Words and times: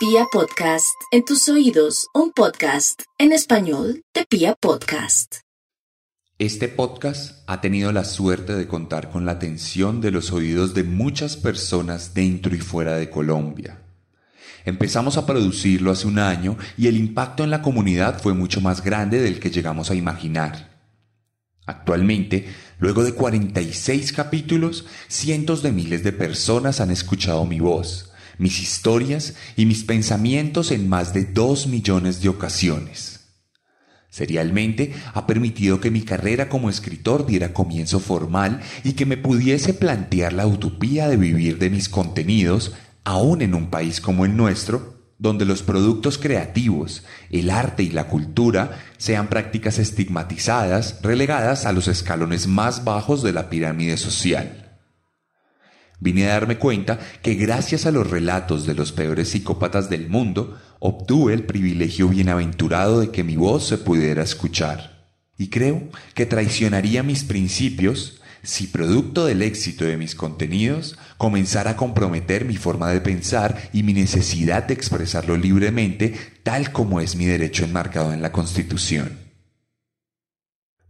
Pia 0.00 0.24
Podcast, 0.32 0.96
en 1.10 1.26
tus 1.26 1.46
oídos, 1.50 2.06
un 2.14 2.32
podcast 2.32 3.02
en 3.18 3.32
español 3.32 4.02
de 4.14 4.24
Pia 4.24 4.54
Podcast. 4.58 5.40
Este 6.38 6.68
podcast 6.68 7.42
ha 7.46 7.60
tenido 7.60 7.92
la 7.92 8.06
suerte 8.06 8.54
de 8.54 8.66
contar 8.66 9.10
con 9.10 9.26
la 9.26 9.32
atención 9.32 10.00
de 10.00 10.10
los 10.10 10.32
oídos 10.32 10.72
de 10.72 10.84
muchas 10.84 11.36
personas 11.36 12.14
dentro 12.14 12.54
y 12.54 12.60
fuera 12.60 12.96
de 12.96 13.10
Colombia. 13.10 13.82
Empezamos 14.64 15.18
a 15.18 15.26
producirlo 15.26 15.90
hace 15.90 16.06
un 16.06 16.18
año 16.18 16.56
y 16.78 16.86
el 16.86 16.96
impacto 16.96 17.44
en 17.44 17.50
la 17.50 17.60
comunidad 17.60 18.22
fue 18.22 18.32
mucho 18.32 18.62
más 18.62 18.82
grande 18.82 19.20
del 19.20 19.38
que 19.38 19.50
llegamos 19.50 19.90
a 19.90 19.94
imaginar. 19.94 20.80
Actualmente, 21.66 22.48
luego 22.78 23.04
de 23.04 23.12
46 23.12 24.14
capítulos, 24.14 24.86
cientos 25.08 25.62
de 25.62 25.72
miles 25.72 26.02
de 26.02 26.12
personas 26.12 26.80
han 26.80 26.90
escuchado 26.90 27.44
mi 27.44 27.60
voz 27.60 28.09
mis 28.40 28.58
historias 28.58 29.34
y 29.54 29.66
mis 29.66 29.84
pensamientos 29.84 30.72
en 30.72 30.88
más 30.88 31.12
de 31.12 31.26
dos 31.26 31.66
millones 31.66 32.22
de 32.22 32.30
ocasiones. 32.30 33.20
Serialmente 34.08 34.94
ha 35.12 35.26
permitido 35.26 35.80
que 35.80 35.90
mi 35.90 36.02
carrera 36.02 36.48
como 36.48 36.70
escritor 36.70 37.26
diera 37.26 37.52
comienzo 37.52 38.00
formal 38.00 38.60
y 38.82 38.94
que 38.94 39.06
me 39.06 39.18
pudiese 39.18 39.74
plantear 39.74 40.32
la 40.32 40.46
utopía 40.46 41.06
de 41.08 41.18
vivir 41.18 41.58
de 41.58 41.68
mis 41.68 41.88
contenidos, 41.88 42.72
aún 43.04 43.42
en 43.42 43.54
un 43.54 43.68
país 43.68 44.00
como 44.00 44.24
el 44.24 44.36
nuestro, 44.36 44.98
donde 45.18 45.44
los 45.44 45.62
productos 45.62 46.16
creativos, 46.16 47.04
el 47.30 47.50
arte 47.50 47.82
y 47.82 47.90
la 47.90 48.08
cultura 48.08 48.80
sean 48.96 49.28
prácticas 49.28 49.78
estigmatizadas, 49.78 50.98
relegadas 51.02 51.66
a 51.66 51.72
los 51.72 51.88
escalones 51.88 52.46
más 52.46 52.84
bajos 52.84 53.22
de 53.22 53.34
la 53.34 53.50
pirámide 53.50 53.98
social. 53.98 54.69
Vine 56.00 56.26
a 56.26 56.32
darme 56.32 56.56
cuenta 56.56 56.98
que 57.22 57.34
gracias 57.34 57.84
a 57.84 57.90
los 57.90 58.08
relatos 58.08 58.66
de 58.66 58.74
los 58.74 58.90
peores 58.90 59.28
psicópatas 59.28 59.90
del 59.90 60.08
mundo, 60.08 60.58
obtuve 60.78 61.34
el 61.34 61.44
privilegio 61.44 62.08
bienaventurado 62.08 63.00
de 63.00 63.10
que 63.10 63.22
mi 63.22 63.36
voz 63.36 63.68
se 63.68 63.78
pudiera 63.78 64.22
escuchar. 64.22 65.12
Y 65.36 65.48
creo 65.48 65.88
que 66.14 66.26
traicionaría 66.26 67.02
mis 67.02 67.24
principios 67.24 68.20
si 68.42 68.66
producto 68.66 69.26
del 69.26 69.42
éxito 69.42 69.84
de 69.84 69.98
mis 69.98 70.14
contenidos 70.14 70.98
comenzara 71.18 71.72
a 71.72 71.76
comprometer 71.76 72.46
mi 72.46 72.56
forma 72.56 72.90
de 72.90 73.02
pensar 73.02 73.70
y 73.72 73.82
mi 73.82 73.92
necesidad 73.92 74.64
de 74.64 74.74
expresarlo 74.74 75.36
libremente 75.36 76.14
tal 76.42 76.72
como 76.72 77.00
es 77.00 77.16
mi 77.16 77.26
derecho 77.26 77.64
enmarcado 77.64 78.14
en 78.14 78.22
la 78.22 78.32
Constitución. 78.32 79.29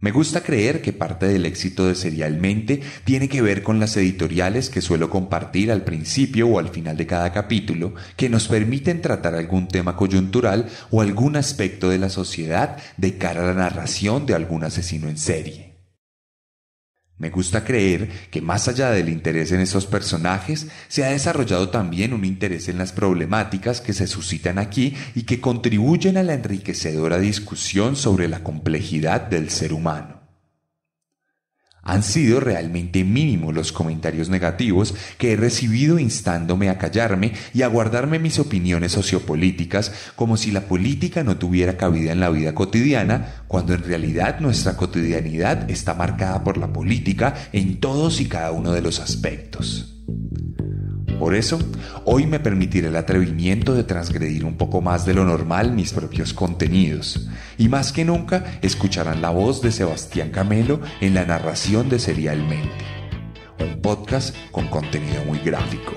Me 0.01 0.09
gusta 0.09 0.41
creer 0.41 0.81
que 0.81 0.93
parte 0.93 1.27
del 1.27 1.45
éxito 1.45 1.85
de 1.85 1.93
Serialmente 1.93 2.81
tiene 3.03 3.29
que 3.29 3.43
ver 3.43 3.61
con 3.61 3.79
las 3.79 3.95
editoriales 3.97 4.71
que 4.71 4.81
suelo 4.81 5.11
compartir 5.11 5.71
al 5.71 5.83
principio 5.83 6.47
o 6.47 6.57
al 6.57 6.69
final 6.69 6.97
de 6.97 7.05
cada 7.05 7.31
capítulo, 7.31 7.93
que 8.15 8.27
nos 8.27 8.47
permiten 8.47 9.01
tratar 9.01 9.35
algún 9.35 9.67
tema 9.67 9.95
coyuntural 9.95 10.67
o 10.89 11.01
algún 11.01 11.35
aspecto 11.35 11.87
de 11.89 11.99
la 11.99 12.09
sociedad 12.09 12.77
de 12.97 13.19
cara 13.19 13.43
a 13.43 13.45
la 13.45 13.53
narración 13.53 14.25
de 14.25 14.33
algún 14.33 14.63
asesino 14.63 15.07
en 15.07 15.19
serie. 15.19 15.70
Me 17.21 17.29
gusta 17.29 17.63
creer 17.63 18.09
que 18.31 18.41
más 18.41 18.67
allá 18.67 18.89
del 18.89 19.07
interés 19.07 19.51
en 19.51 19.59
esos 19.59 19.85
personajes, 19.85 20.65
se 20.87 21.05
ha 21.05 21.11
desarrollado 21.11 21.69
también 21.69 22.13
un 22.13 22.25
interés 22.25 22.67
en 22.67 22.79
las 22.79 22.93
problemáticas 22.93 23.79
que 23.79 23.93
se 23.93 24.07
suscitan 24.07 24.57
aquí 24.57 24.95
y 25.13 25.21
que 25.21 25.39
contribuyen 25.39 26.17
a 26.17 26.23
la 26.23 26.33
enriquecedora 26.33 27.19
discusión 27.19 27.95
sobre 27.95 28.27
la 28.27 28.41
complejidad 28.41 29.21
del 29.21 29.51
ser 29.51 29.71
humano. 29.71 30.20
Han 31.83 32.03
sido 32.03 32.39
realmente 32.39 33.03
mínimos 33.03 33.55
los 33.55 33.71
comentarios 33.71 34.29
negativos 34.29 34.93
que 35.17 35.33
he 35.33 35.35
recibido 35.35 35.97
instándome 35.97 36.69
a 36.69 36.77
callarme 36.77 37.33
y 37.53 37.63
a 37.63 37.67
guardarme 37.67 38.19
mis 38.19 38.37
opiniones 38.37 38.91
sociopolíticas 38.91 39.91
como 40.15 40.37
si 40.37 40.51
la 40.51 40.61
política 40.61 41.23
no 41.23 41.37
tuviera 41.37 41.77
cabida 41.77 42.11
en 42.11 42.19
la 42.19 42.29
vida 42.29 42.53
cotidiana, 42.53 43.43
cuando 43.47 43.73
en 43.73 43.83
realidad 43.83 44.39
nuestra 44.39 44.77
cotidianidad 44.77 45.69
está 45.71 45.95
marcada 45.95 46.43
por 46.43 46.57
la 46.57 46.71
política 46.71 47.33
en 47.51 47.79
todos 47.79 48.21
y 48.21 48.27
cada 48.27 48.51
uno 48.51 48.73
de 48.73 48.81
los 48.81 48.99
aspectos. 48.99 49.91
Por 51.21 51.35
eso, 51.35 51.59
hoy 52.05 52.25
me 52.25 52.39
permitiré 52.39 52.87
el 52.87 52.95
atrevimiento 52.95 53.75
de 53.75 53.83
transgredir 53.83 54.43
un 54.43 54.55
poco 54.55 54.81
más 54.81 55.05
de 55.05 55.13
lo 55.13 55.23
normal 55.23 55.71
mis 55.71 55.93
propios 55.93 56.33
contenidos, 56.33 57.29
y 57.61 57.69
más 57.69 57.91
que 57.91 58.03
nunca 58.03 58.43
escucharán 58.63 59.21
la 59.21 59.29
voz 59.29 59.61
de 59.61 59.71
Sebastián 59.71 60.31
Camelo 60.31 60.81
en 60.99 61.13
la 61.13 61.25
narración 61.25 61.89
de 61.89 61.99
Serialmente, 61.99 62.71
un 63.59 63.79
podcast 63.83 64.35
con 64.49 64.67
contenido 64.67 65.23
muy 65.25 65.37
gráfico. 65.37 65.93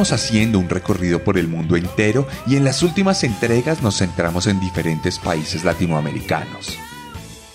Veníamos 0.00 0.24
haciendo 0.24 0.58
un 0.58 0.70
recorrido 0.70 1.22
por 1.22 1.36
el 1.36 1.46
mundo 1.46 1.76
entero 1.76 2.26
y 2.46 2.56
en 2.56 2.64
las 2.64 2.82
últimas 2.82 3.22
entregas 3.22 3.82
nos 3.82 3.98
centramos 3.98 4.46
en 4.46 4.58
diferentes 4.58 5.18
países 5.18 5.62
latinoamericanos. 5.62 6.78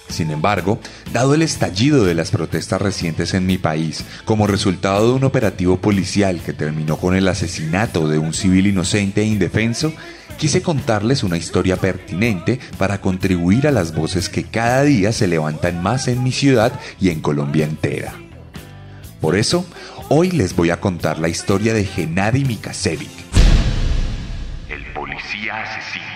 Sin 0.09 0.29
embargo, 0.29 0.79
dado 1.11 1.33
el 1.33 1.41
estallido 1.41 2.05
de 2.05 2.13
las 2.13 2.29
protestas 2.29 2.79
recientes 2.79 3.33
en 3.33 3.47
mi 3.47 3.57
país, 3.57 4.05
como 4.25 4.45
resultado 4.45 5.07
de 5.07 5.13
un 5.15 5.23
operativo 5.23 5.77
policial 5.77 6.39
que 6.39 6.53
terminó 6.53 6.97
con 6.97 7.15
el 7.15 7.27
asesinato 7.27 8.07
de 8.07 8.19
un 8.19 8.31
civil 8.31 8.67
inocente 8.67 9.21
e 9.21 9.25
indefenso, 9.25 9.91
quise 10.37 10.61
contarles 10.61 11.23
una 11.23 11.37
historia 11.37 11.77
pertinente 11.77 12.59
para 12.77 13.01
contribuir 13.01 13.65
a 13.65 13.71
las 13.71 13.95
voces 13.95 14.29
que 14.29 14.43
cada 14.43 14.83
día 14.83 15.13
se 15.13 15.25
levantan 15.25 15.81
más 15.81 16.07
en 16.07 16.23
mi 16.23 16.31
ciudad 16.31 16.79
y 17.01 17.09
en 17.09 17.21
Colombia 17.21 17.65
entera. 17.65 18.13
Por 19.19 19.35
eso, 19.35 19.65
Hoy 20.07 20.29
les 20.29 20.55
voy 20.55 20.69
a 20.69 20.79
contar 20.79 21.17
la 21.17 21.29
historia 21.29 21.73
de 21.73 21.83
Gennady 21.83 22.45
Mikasevic, 22.45 23.09
el 24.69 24.85
policía 24.93 25.63
asesino. 25.63 26.14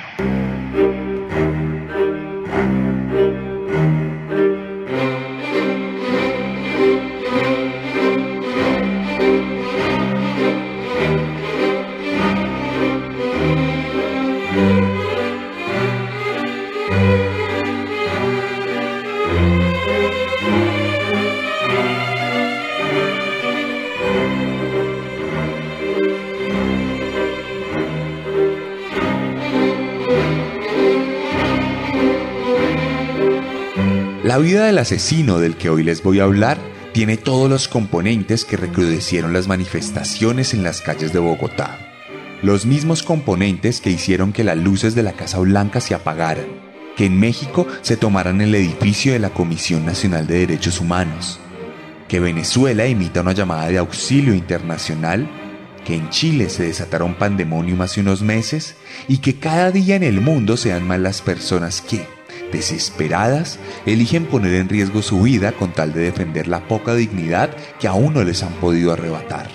La 34.39 34.45
vida 34.45 34.65
del 34.67 34.77
asesino 34.77 35.37
del 35.39 35.57
que 35.57 35.69
hoy 35.69 35.83
les 35.83 36.01
voy 36.01 36.21
a 36.21 36.23
hablar 36.23 36.57
tiene 36.93 37.17
todos 37.17 37.49
los 37.49 37.67
componentes 37.67 38.45
que 38.45 38.55
recrudecieron 38.55 39.33
las 39.33 39.49
manifestaciones 39.49 40.53
en 40.53 40.63
las 40.63 40.79
calles 40.79 41.11
de 41.11 41.19
Bogotá. 41.19 41.77
Los 42.41 42.65
mismos 42.65 43.03
componentes 43.03 43.81
que 43.81 43.89
hicieron 43.89 44.31
que 44.31 44.45
las 44.45 44.57
luces 44.57 44.95
de 44.95 45.03
la 45.03 45.11
Casa 45.11 45.39
Blanca 45.39 45.81
se 45.81 45.93
apagaran, 45.93 46.45
que 46.95 47.07
en 47.07 47.19
México 47.19 47.67
se 47.81 47.97
tomaran 47.97 48.39
el 48.39 48.55
edificio 48.55 49.11
de 49.11 49.19
la 49.19 49.31
Comisión 49.31 49.85
Nacional 49.85 50.25
de 50.25 50.39
Derechos 50.39 50.79
Humanos, 50.79 51.37
que 52.07 52.21
Venezuela 52.21 52.85
emita 52.85 53.19
una 53.19 53.33
llamada 53.33 53.67
de 53.67 53.77
auxilio 53.77 54.33
internacional, 54.33 55.29
que 55.83 55.95
en 55.95 56.09
Chile 56.11 56.49
se 56.49 56.63
desatara 56.63 57.03
un 57.03 57.15
pandemonium 57.15 57.81
hace 57.81 57.99
unos 57.99 58.21
meses 58.21 58.77
y 59.09 59.17
que 59.17 59.35
cada 59.35 59.69
día 59.71 59.97
en 59.97 60.03
el 60.03 60.21
mundo 60.21 60.55
sean 60.55 60.87
más 60.87 61.01
las 61.01 61.21
personas 61.21 61.81
que, 61.81 62.07
desesperadas, 62.51 63.59
eligen 63.85 64.25
poner 64.25 64.55
en 64.55 64.69
riesgo 64.69 65.01
su 65.01 65.21
vida 65.21 65.51
con 65.51 65.73
tal 65.73 65.93
de 65.93 66.01
defender 66.01 66.47
la 66.47 66.67
poca 66.67 66.95
dignidad 66.95 67.49
que 67.79 67.87
aún 67.87 68.13
no 68.13 68.23
les 68.23 68.43
han 68.43 68.53
podido 68.53 68.91
arrebatar. 68.91 69.49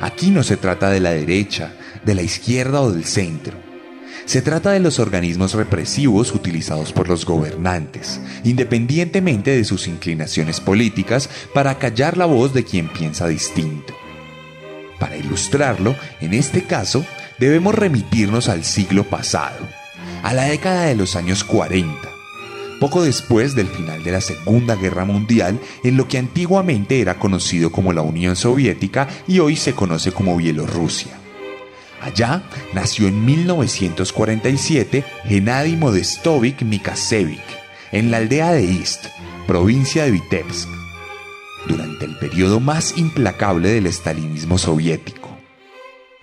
Aquí 0.00 0.30
no 0.30 0.42
se 0.42 0.56
trata 0.56 0.90
de 0.90 1.00
la 1.00 1.10
derecha, 1.10 1.72
de 2.04 2.14
la 2.14 2.22
izquierda 2.22 2.82
o 2.82 2.92
del 2.92 3.04
centro. 3.04 3.56
Se 4.26 4.42
trata 4.42 4.72
de 4.72 4.80
los 4.80 4.98
organismos 4.98 5.54
represivos 5.54 6.34
utilizados 6.34 6.92
por 6.92 7.08
los 7.08 7.24
gobernantes, 7.24 8.20
independientemente 8.44 9.56
de 9.56 9.64
sus 9.64 9.86
inclinaciones 9.86 10.60
políticas, 10.60 11.30
para 11.54 11.78
callar 11.78 12.16
la 12.16 12.26
voz 12.26 12.52
de 12.52 12.64
quien 12.64 12.88
piensa 12.88 13.28
distinto. 13.28 13.94
Para 14.98 15.16
ilustrarlo, 15.16 15.94
en 16.20 16.34
este 16.34 16.62
caso, 16.62 17.04
debemos 17.38 17.74
remitirnos 17.74 18.48
al 18.48 18.64
siglo 18.64 19.04
pasado, 19.04 19.58
a 20.22 20.32
la 20.34 20.44
década 20.44 20.84
de 20.84 20.94
los 20.94 21.16
años 21.16 21.44
40, 21.44 22.08
poco 22.80 23.02
después 23.02 23.54
del 23.54 23.68
final 23.68 24.02
de 24.02 24.12
la 24.12 24.20
Segunda 24.20 24.76
Guerra 24.76 25.04
Mundial 25.04 25.60
en 25.82 25.96
lo 25.96 26.08
que 26.08 26.18
antiguamente 26.18 27.00
era 27.00 27.18
conocido 27.18 27.70
como 27.70 27.92
la 27.92 28.02
Unión 28.02 28.36
Soviética 28.36 29.08
y 29.26 29.38
hoy 29.38 29.56
se 29.56 29.74
conoce 29.74 30.12
como 30.12 30.36
Bielorrusia. 30.36 31.12
Allá 32.00 32.42
nació 32.72 33.08
en 33.08 33.24
1947 33.24 35.04
Gennady 35.24 35.76
Modestovich 35.76 36.62
Mikasevich, 36.62 37.40
en 37.92 38.10
la 38.10 38.18
aldea 38.18 38.52
de 38.52 38.64
Ist, 38.64 39.06
provincia 39.46 40.04
de 40.04 40.12
Vitebsk, 40.12 40.68
durante 41.66 42.04
el 42.04 42.16
periodo 42.18 42.60
más 42.60 42.96
implacable 42.96 43.70
del 43.70 43.86
estalinismo 43.86 44.58
soviético. 44.58 45.25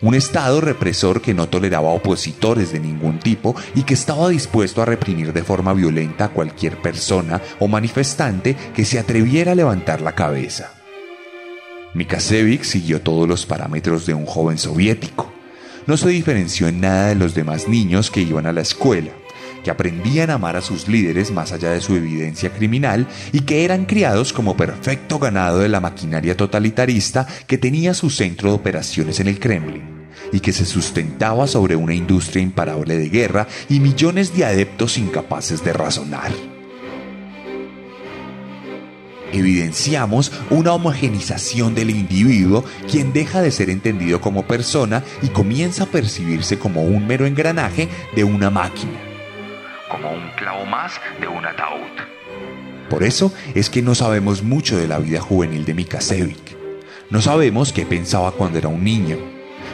Un 0.03 0.15
Estado 0.15 0.59
represor 0.59 1.21
que 1.21 1.33
no 1.33 1.47
toleraba 1.47 1.87
opositores 1.91 2.73
de 2.73 2.81
ningún 2.81 3.19
tipo 3.19 3.55
y 3.73 3.83
que 3.83 3.93
estaba 3.93 4.27
dispuesto 4.27 4.81
a 4.81 4.85
reprimir 4.85 5.31
de 5.31 5.43
forma 5.43 5.73
violenta 5.73 6.25
a 6.25 6.29
cualquier 6.29 6.75
persona 6.81 7.41
o 7.59 7.69
manifestante 7.69 8.57
que 8.75 8.83
se 8.83 8.99
atreviera 8.99 9.53
a 9.53 9.55
levantar 9.55 10.01
la 10.01 10.13
cabeza. 10.13 10.73
Mikasevich 11.93 12.63
siguió 12.63 12.99
todos 13.01 13.29
los 13.29 13.45
parámetros 13.45 14.05
de 14.05 14.13
un 14.13 14.25
joven 14.25 14.57
soviético. 14.57 15.31
No 15.87 15.95
se 15.95 16.09
diferenció 16.09 16.67
en 16.67 16.81
nada 16.81 17.07
de 17.07 17.15
los 17.15 17.33
demás 17.33 17.69
niños 17.69 18.11
que 18.11 18.23
iban 18.23 18.45
a 18.45 18.51
la 18.51 18.61
escuela 18.61 19.11
que 19.63 19.71
aprendían 19.71 20.29
a 20.29 20.33
amar 20.33 20.57
a 20.57 20.61
sus 20.61 20.89
líderes 20.89 21.31
más 21.31 21.53
allá 21.53 21.71
de 21.71 21.79
su 21.79 21.95
evidencia 21.95 22.49
criminal 22.49 23.07
y 23.31 23.41
que 23.41 23.63
eran 23.63 23.85
criados 23.85 24.33
como 24.33 24.57
perfecto 24.57 25.19
ganado 25.19 25.59
de 25.59 25.69
la 25.69 25.79
maquinaria 25.79 26.35
totalitarista 26.35 27.25
que 27.47 27.57
tenía 27.57 27.93
su 27.93 28.09
centro 28.09 28.49
de 28.49 28.55
operaciones 28.55 29.21
en 29.21 29.29
el 29.29 29.39
Kremlin 29.39 29.92
y 30.31 30.39
que 30.39 30.53
se 30.53 30.65
sustentaba 30.65 31.47
sobre 31.47 31.75
una 31.75 31.93
industria 31.93 32.41
imparable 32.41 32.97
de 32.97 33.09
guerra 33.09 33.47
y 33.69 33.79
millones 33.79 34.35
de 34.35 34.45
adeptos 34.45 34.97
incapaces 34.97 35.63
de 35.63 35.73
razonar. 35.73 36.31
Evidenciamos 39.31 40.31
una 40.51 40.73
homogenización 40.73 41.73
del 41.73 41.89
individuo 41.89 42.63
quien 42.89 43.13
deja 43.13 43.41
de 43.41 43.51
ser 43.51 43.71
entendido 43.71 44.21
como 44.21 44.45
persona 44.45 45.03
y 45.23 45.29
comienza 45.29 45.85
a 45.85 45.87
percibirse 45.87 46.59
como 46.59 46.83
un 46.83 47.07
mero 47.07 47.25
engranaje 47.25 47.89
de 48.15 48.23
una 48.23 48.51
máquina 48.51 49.13
como 49.93 50.11
un 50.11 50.27
clavo 50.35 50.65
más 50.65 50.99
de 51.21 51.27
un 51.27 51.45
ataúd. 51.45 52.89
Por 52.89 53.03
eso 53.03 53.31
es 53.53 53.69
que 53.69 53.83
no 53.83 53.93
sabemos 53.93 54.41
mucho 54.41 54.75
de 54.75 54.87
la 54.87 54.97
vida 54.97 55.21
juvenil 55.21 55.65
de 55.65 55.75
Mikasevich. 55.75 56.57
No 57.11 57.21
sabemos 57.21 57.71
qué 57.71 57.85
pensaba 57.85 58.31
cuando 58.31 58.57
era 58.57 58.69
un 58.69 58.83
niño. 58.83 59.17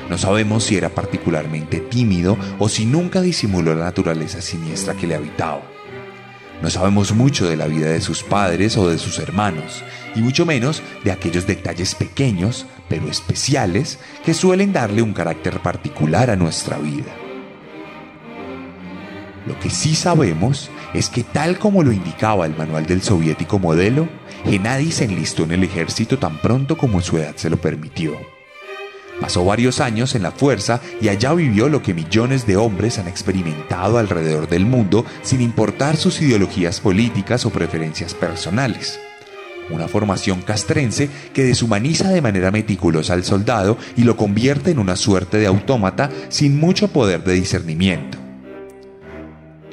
No 0.10 0.18
sabemos 0.18 0.64
si 0.64 0.76
era 0.76 0.90
particularmente 0.90 1.80
tímido 1.80 2.38
o 2.58 2.68
si 2.68 2.86
nunca 2.86 3.22
disimuló 3.22 3.76
la 3.76 3.86
naturaleza 3.86 4.42
siniestra 4.42 4.96
que 4.96 5.06
le 5.06 5.16
habitaba. 5.16 5.62
No 6.62 6.70
sabemos 6.70 7.14
mucho 7.14 7.48
de 7.48 7.56
la 7.56 7.68
vida 7.68 7.90
de 7.90 8.02
sus 8.02 8.24
padres 8.24 8.76
o 8.76 8.90
de 8.90 8.98
sus 8.98 9.20
hermanos, 9.20 9.84
y 10.16 10.20
mucho 10.20 10.46
menos 10.46 10.82
de 11.04 11.12
aquellos 11.12 11.48
detalles 11.48 11.96
pequeños, 11.96 12.66
pero 12.90 13.08
especiales, 13.08 14.00
que 14.26 14.34
suelen 14.34 14.74
darle 14.74 15.02
un 15.02 15.14
carácter 15.14 15.62
particular 15.62 16.30
a 16.30 16.36
nuestra 16.36 16.78
vida. 16.80 17.16
Lo 19.46 19.58
que 19.60 19.70
sí 19.70 19.96
sabemos 19.96 20.70
es 20.94 21.10
que 21.10 21.24
tal 21.24 21.60
como 21.60 21.82
lo 21.84 21.92
indicaba 21.92 22.46
el 22.46 22.58
manual 22.58 22.86
del 22.86 23.02
soviético 23.02 23.58
modelo, 23.58 24.10
Gennady 24.44 24.92
se 24.92 25.06
enlistó 25.06 25.44
en 25.44 25.52
el 25.52 25.64
ejército 25.64 26.20
tan 26.20 26.40
pronto 26.40 26.78
como 26.78 27.00
su 27.00 27.18
edad 27.18 27.36
se 27.36 27.50
lo 27.50 27.58
permitió. 27.58 28.38
Pasó 29.19 29.44
varios 29.44 29.81
años 29.81 30.16
en 30.16 30.24
la 30.24 30.31
fuerza 30.31 30.80
y 31.01 31.10
allá 31.10 31.33
vivió 31.33 31.68
lo 31.68 31.81
que 31.81 31.94
millones 31.94 32.48
de 32.48 32.56
hombres 32.56 33.00
han 33.00 33.07
experimentado 33.07 33.98
alrededor 33.98 34.48
del 34.48 34.66
mundo 34.66 35.06
sin 35.24 35.42
importar 35.42 35.98
sus 35.98 36.21
ideologías 36.21 36.80
políticas 36.80 37.45
o 37.45 37.50
preferencias 37.50 38.13
personales. 38.13 39.00
Una 39.69 39.88
formación 39.88 40.42
castrense 40.42 41.10
que 41.33 41.44
deshumaniza 41.44 42.10
de 42.10 42.21
manera 42.21 42.50
meticulosa 42.50 43.13
al 43.13 43.24
soldado 43.24 43.77
y 43.95 44.04
lo 44.04 44.18
convierte 44.18 44.71
en 44.71 44.80
una 44.80 44.95
suerte 44.95 45.38
de 45.38 45.48
autómata 45.48 46.10
sin 46.30 46.57
mucho 46.57 46.88
poder 46.88 47.24
de 47.24 47.33
discernimiento 47.33 48.19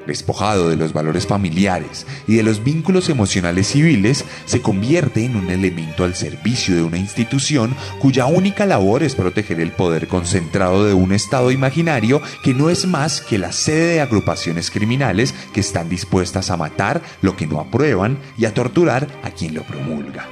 despojado 0.06 0.68
de 0.68 0.76
los 0.76 0.92
valores 0.92 1.26
familiares 1.26 2.06
y 2.26 2.36
de 2.36 2.42
los 2.42 2.62
vínculos 2.62 3.08
emocionales 3.08 3.68
civiles, 3.68 4.24
se 4.44 4.62
convierte 4.62 5.24
en 5.24 5.36
un 5.36 5.50
elemento 5.50 6.04
al 6.04 6.14
servicio 6.14 6.74
de 6.74 6.82
una 6.82 6.98
institución 6.98 7.74
cuya 7.98 8.26
única 8.26 8.66
labor 8.66 9.02
es 9.02 9.14
proteger 9.14 9.60
el 9.60 9.72
poder 9.72 10.08
concentrado 10.08 10.84
de 10.84 10.94
un 10.94 11.12
Estado 11.12 11.50
imaginario 11.50 12.20
que 12.42 12.54
no 12.54 12.70
es 12.70 12.86
más 12.86 13.20
que 13.20 13.38
la 13.38 13.52
sede 13.52 13.94
de 13.94 14.00
agrupaciones 14.00 14.70
criminales 14.70 15.34
que 15.52 15.60
están 15.60 15.88
dispuestas 15.88 16.50
a 16.50 16.56
matar 16.56 17.02
lo 17.22 17.36
que 17.36 17.46
no 17.46 17.60
aprueban 17.60 18.18
y 18.38 18.44
a 18.44 18.54
torturar 18.54 19.08
a 19.22 19.30
quien 19.30 19.54
lo 19.54 19.62
promulga. 19.62 20.28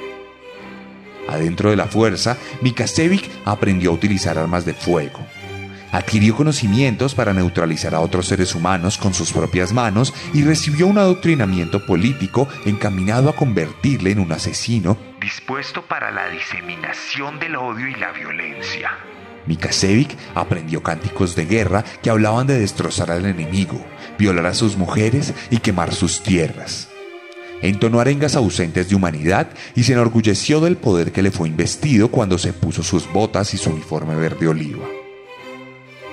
Adentro 1.29 1.71
de 1.71 1.77
la 1.77 1.87
fuerza, 1.87 2.37
Mikasevich 2.61 3.31
aprendió 3.45 3.91
a 3.91 3.95
utilizar 3.95 4.39
armas 4.39 4.65
de 4.65 4.75
fuego 4.75 5.21
adquirió 5.95 6.35
conocimientos 6.35 7.15
para 7.15 7.33
neutralizar 7.33 7.95
a 7.95 8.01
otros 8.01 8.27
seres 8.27 8.57
humanos 8.57 8.99
con 8.99 9.15
sus 9.15 9.33
propias 9.33 9.73
manos 9.73 10.13
y 10.33 10.43
recibió 10.43 10.89
un 10.89 10.99
adoctrinamiento 10.99 11.87
político 11.87 12.49
encaminado 12.65 13.31
a 13.31 13.37
convertirle 13.37 14.11
en 14.11 14.19
un 14.19 14.33
asesino 14.33 14.99
dispuesto 15.21 15.83
para 15.83 16.11
la 16.11 16.29
diseminación 16.31 17.39
del 17.39 17.55
odio 17.55 17.87
y 17.87 17.95
la 17.95 18.11
violencia. 18.11 18.91
Mikasevich 19.47 20.17
aprendió 20.35 20.83
cánticos 20.83 21.37
de 21.37 21.47
guerra 21.47 21.85
que 22.03 22.11
hablaban 22.11 22.49
de 22.49 22.59
destrozar 22.59 23.13
al 23.13 23.25
enemigo, 23.25 23.81
violar 24.19 24.47
a 24.47 24.55
sus 24.55 24.77
mujeres 24.77 25.33
y 25.51 25.59
quemar 25.59 25.95
sus 25.95 26.25
tierras. 26.25 26.89
Entonó 27.63 28.01
arengas 28.01 28.35
ausentes 28.35 28.89
de 28.89 28.97
humanidad 28.97 29.49
y 29.77 29.85
se 29.85 29.93
enorgulleció 29.93 30.61
del 30.61 30.77
poder 30.77 31.13
que 31.13 31.23
le 31.23 31.31
fue 31.31 31.49
investido 31.49 32.09
cuando 32.09 32.37
se 32.37 32.53
puso 32.53 32.83
sus 32.83 33.11
botas 33.13 33.55
y 33.55 33.59
su 33.59 33.71
uniforme 33.71 34.17
verde 34.17 34.49
oliva. 34.49 34.85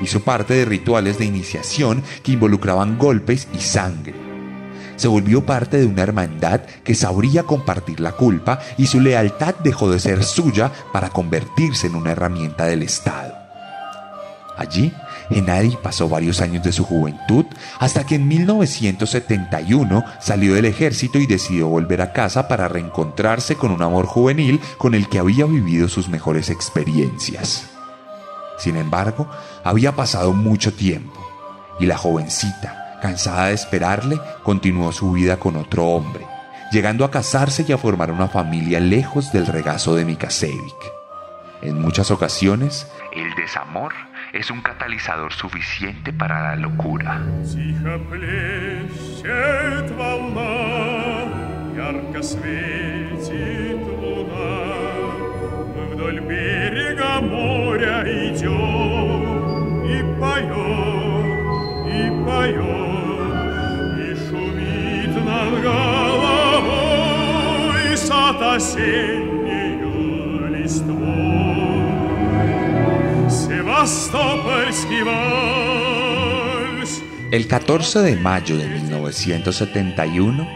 Hizo 0.02 0.22
parte 0.22 0.54
de 0.54 0.66
rituales 0.66 1.18
de 1.18 1.26
iniciación 1.26 2.04
que 2.24 2.32
involucraban 2.34 2.98
golpes 2.98 3.48
y 3.54 3.60
sangre. 3.60 4.16
Se 4.96 5.08
volvió 5.08 5.46
parte 5.46 5.78
de 5.78 5.86
una 5.86 6.04
hermandad 6.04 6.62
que 6.84 6.94
sabría 6.94 7.44
compartir 7.44 8.00
la 8.00 8.12
culpa 8.12 8.60
y 8.78 8.88
su 8.88 9.00
lealtad 9.00 9.56
dejó 9.64 9.90
de 9.90 10.00
ser 10.00 10.24
suya 10.24 10.72
para 10.92 11.10
convertirse 11.10 11.88
en 11.88 11.96
una 11.96 12.12
herramienta 12.12 12.66
del 12.66 12.84
Estado. 12.84 13.34
Allí, 14.58 14.94
Gennady 15.32 15.76
pasó 15.82 16.08
varios 16.08 16.40
años 16.40 16.64
de 16.64 16.72
su 16.72 16.84
juventud 16.84 17.46
hasta 17.80 18.06
que 18.06 18.16
en 18.16 18.28
1971 18.28 20.06
salió 20.20 20.54
del 20.54 20.66
ejército 20.66 21.18
y 21.18 21.26
decidió 21.26 21.68
volver 21.68 22.04
a 22.04 22.14
casa 22.14 22.48
para 22.48 22.68
reencontrarse 22.68 23.56
con 23.56 23.72
un 23.72 23.82
amor 23.82 24.06
juvenil 24.06 24.60
con 24.78 24.94
el 24.94 25.10
que 25.10 25.18
había 25.18 25.46
vivido 25.46 25.90
sus 25.90 26.10
mejores 26.10 26.52
experiencias. 26.52 27.71
Sin 28.62 28.78
embargo, 28.78 29.28
había 29.64 29.94
pasado 29.94 30.34
mucho 30.34 30.72
tiempo 30.72 31.20
y 31.80 31.88
la 31.88 31.98
jovencita, 31.98 33.00
cansada 33.02 33.48
de 33.48 33.56
esperarle, 33.56 34.22
continuó 34.44 34.92
su 34.92 35.14
vida 35.14 35.38
con 35.38 35.56
otro 35.56 35.88
hombre, 35.88 36.28
llegando 36.72 37.04
a 37.04 37.10
casarse 37.10 37.66
y 37.68 37.72
a 37.72 37.80
formar 37.80 38.12
una 38.12 38.28
familia 38.28 38.80
lejos 38.80 39.32
del 39.32 39.48
regazo 39.48 39.96
de 39.96 40.06
Mikasevich. 40.06 40.92
En 41.64 41.82
muchas 41.82 42.12
ocasiones, 42.12 42.88
el 43.14 43.34
desamor 43.34 43.94
es 44.32 44.52
un 44.52 44.62
catalizador 44.62 45.34
suficiente 45.34 46.14
para 46.14 46.44
la 46.44 46.56
locura. 46.56 47.20
El 77.32 77.48
14 77.48 78.00
de 78.00 78.16
mayo 78.18 78.58
de 78.58 78.68
1971, 78.68 80.48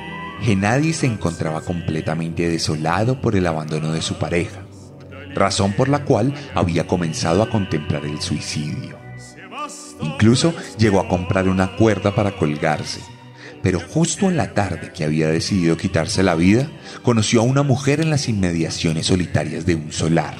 Gennady 0.41 0.93
se 0.93 1.07
encontraba 1.07 1.61
completamente 1.61 2.47
desolado 2.47 3.19
por 3.21 3.35
el 3.35 3.47
abandono 3.47 3.91
de 3.91 4.01
su 4.01 4.15
pareja. 4.15 4.61
razón 5.33 5.73
por 5.73 5.89
la 5.89 6.05
cual 6.05 6.33
había 6.53 6.87
comenzado 6.87 7.43
a 7.43 7.49
contemplar 7.49 8.05
el 8.05 8.21
suicidio. 8.21 8.97
Incluso 10.01 10.53
llegó 10.77 11.01
a 11.01 11.07
comprar 11.07 11.49
una 11.49 11.75
cuerda 11.75 12.15
para 12.15 12.31
colgarse, 12.31 13.01
pero 13.65 13.79
justo 13.79 14.29
en 14.29 14.37
la 14.37 14.53
tarde 14.53 14.91
que 14.93 15.03
había 15.03 15.27
decidido 15.27 15.75
quitarse 15.75 16.21
la 16.21 16.35
vida, 16.35 16.69
conoció 17.01 17.39
a 17.39 17.45
una 17.45 17.63
mujer 17.63 17.99
en 17.99 18.11
las 18.11 18.29
inmediaciones 18.29 19.07
solitarias 19.07 19.65
de 19.65 19.73
un 19.73 19.91
solar. 19.91 20.35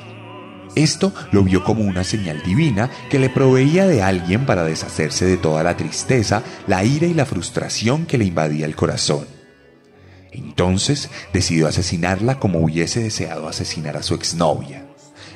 Esto 0.76 1.12
lo 1.32 1.42
vio 1.42 1.64
como 1.64 1.82
una 1.82 2.04
señal 2.04 2.44
divina 2.46 2.92
que 3.10 3.18
le 3.18 3.32
proveía 3.32 3.88
de 3.88 4.04
alguien 4.04 4.46
para 4.46 4.64
deshacerse 4.64 5.26
de 5.26 5.38
toda 5.38 5.64
la 5.64 5.76
tristeza, 5.76 6.44
la 6.68 6.84
ira 6.84 7.08
y 7.08 7.16
la 7.16 7.26
frustración 7.26 8.06
que 8.06 8.20
le 8.20 8.26
invadía 8.26 8.68
el 8.68 8.76
corazón. 8.76 9.26
Entonces 10.32 11.10
decidió 11.34 11.68
asesinarla 11.68 12.38
como 12.38 12.60
hubiese 12.60 13.02
deseado 13.02 13.48
asesinar 13.48 13.98
a 13.98 14.04
su 14.04 14.14
exnovia. 14.14 14.86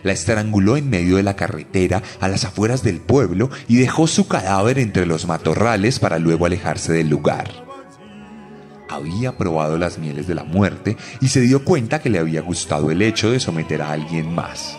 La 0.03 0.11
estranguló 0.11 0.77
en 0.77 0.91
medio 0.91 1.15
de 1.15 1.23
la 1.23 1.35
carretera 1.35 2.03
a 2.19 2.27
las 2.27 2.45
afueras 2.45 2.83
del 2.83 3.01
pueblo 3.01 3.49
y 3.67 3.77
dejó 3.77 4.05
su 4.05 4.27
cadáver 4.27 4.77
entre 4.77 5.07
los 5.07 5.25
matorrales 5.25 5.97
para 5.97 6.19
luego 6.19 6.45
alejarse 6.45 6.93
del 6.93 7.09
lugar. 7.09 7.68
Había 8.99 9.37
probado 9.37 9.77
las 9.77 9.97
mieles 9.97 10.27
de 10.27 10.35
la 10.35 10.43
muerte 10.43 10.97
y 11.21 11.29
se 11.29 11.41
dio 11.41 11.63
cuenta 11.63 11.99
que 11.99 12.09
le 12.09 12.19
había 12.19 12.41
gustado 12.41 12.91
el 12.91 13.01
hecho 13.01 13.31
de 13.31 13.39
someter 13.39 13.81
a 13.81 13.91
alguien 13.91 14.33
más 14.33 14.77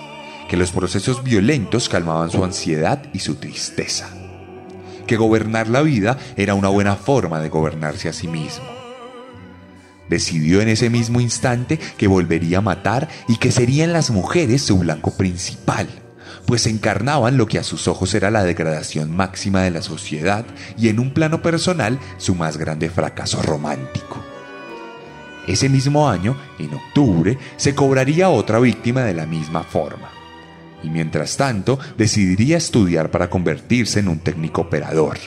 que 0.50 0.56
los 0.56 0.72
procesos 0.72 1.22
violentos 1.22 1.88
calmaban 1.88 2.28
su 2.28 2.42
ansiedad 2.42 3.00
y 3.12 3.20
su 3.20 3.36
tristeza, 3.36 4.08
que 5.06 5.16
gobernar 5.16 5.68
la 5.68 5.80
vida 5.80 6.18
era 6.36 6.56
una 6.56 6.68
buena 6.68 6.96
forma 6.96 7.40
de 7.40 7.48
gobernarse 7.48 8.08
a 8.08 8.12
sí 8.12 8.26
mismo. 8.26 8.64
Decidió 10.08 10.60
en 10.60 10.68
ese 10.68 10.90
mismo 10.90 11.20
instante 11.20 11.78
que 11.96 12.08
volvería 12.08 12.58
a 12.58 12.62
matar 12.62 13.08
y 13.28 13.36
que 13.36 13.52
serían 13.52 13.92
las 13.92 14.10
mujeres 14.10 14.62
su 14.62 14.78
blanco 14.78 15.12
principal, 15.12 15.86
pues 16.46 16.66
encarnaban 16.66 17.36
lo 17.36 17.46
que 17.46 17.58
a 17.58 17.62
sus 17.62 17.88
ojos 17.88 18.14
era 18.14 18.30
la 18.30 18.44
degradación 18.44 19.14
máxima 19.14 19.62
de 19.62 19.70
la 19.70 19.82
sociedad 19.82 20.44
y 20.76 20.88
en 20.88 20.98
un 20.98 21.12
plano 21.12 21.42
personal 21.42 21.98
su 22.18 22.34
más 22.34 22.56
grande 22.56 22.90
fracaso 22.90 23.42
romántico. 23.42 24.22
Ese 25.46 25.68
mismo 25.68 26.08
año, 26.08 26.36
en 26.58 26.74
octubre, 26.74 27.38
se 27.56 27.74
cobraría 27.74 28.30
otra 28.30 28.58
víctima 28.60 29.02
de 29.02 29.14
la 29.14 29.26
misma 29.26 29.62
forma 29.62 30.10
y 30.82 30.88
mientras 30.88 31.36
tanto 31.36 31.78
decidiría 31.96 32.56
estudiar 32.56 33.10
para 33.10 33.28
convertirse 33.28 34.00
en 34.00 34.08
un 34.08 34.18
técnico 34.18 34.62
operador. 34.62 35.18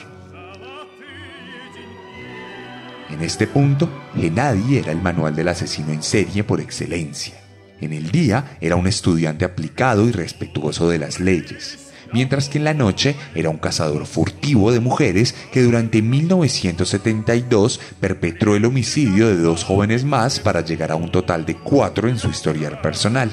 En 3.10 3.22
este 3.22 3.46
punto, 3.46 3.90
Gennady 4.16 4.78
era 4.78 4.92
el 4.92 5.02
manual 5.02 5.36
del 5.36 5.50
asesino 5.50 5.92
en 5.92 6.02
serie 6.02 6.44
por 6.44 6.60
excelencia. 6.60 7.43
En 7.84 7.92
el 7.92 8.12
día 8.12 8.58
era 8.62 8.78
un 8.78 8.88
estudiante 8.88 9.44
aplicado 9.44 10.08
y 10.08 10.14
respetuoso 10.14 10.88
de 10.88 11.00
las 11.00 11.20
leyes, 11.20 11.92
mientras 12.14 12.48
que 12.48 12.58
en 12.58 12.64
la 12.64 12.74
noche 12.74 13.18
era 13.36 13.50
un 13.50 13.58
cazador 13.58 14.06
furtivo 14.06 14.72
de 14.72 14.80
mujeres 14.80 15.36
que 15.52 15.62
durante 15.62 16.02
1972 16.02 17.82
perpetró 18.00 18.56
el 18.56 18.64
homicidio 18.64 19.28
de 19.28 19.36
dos 19.36 19.66
jóvenes 19.66 20.06
más 20.06 20.40
para 20.40 20.62
llegar 20.62 20.94
a 20.94 20.96
un 20.96 21.12
total 21.12 21.46
de 21.46 21.56
cuatro 21.56 22.08
en 22.08 22.18
su 22.18 22.30
historial 22.30 22.80
personal. 22.80 23.30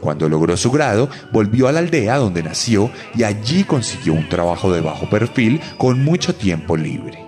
Cuando 0.00 0.28
logró 0.28 0.56
su 0.56 0.70
grado, 0.70 1.10
volvió 1.32 1.66
a 1.66 1.72
la 1.72 1.80
aldea 1.80 2.18
donde 2.18 2.44
nació 2.44 2.88
y 3.16 3.24
allí 3.24 3.64
consiguió 3.64 4.12
un 4.12 4.28
trabajo 4.28 4.72
de 4.72 4.80
bajo 4.80 5.10
perfil 5.10 5.60
con 5.76 6.04
mucho 6.04 6.36
tiempo 6.36 6.76
libre. 6.76 7.18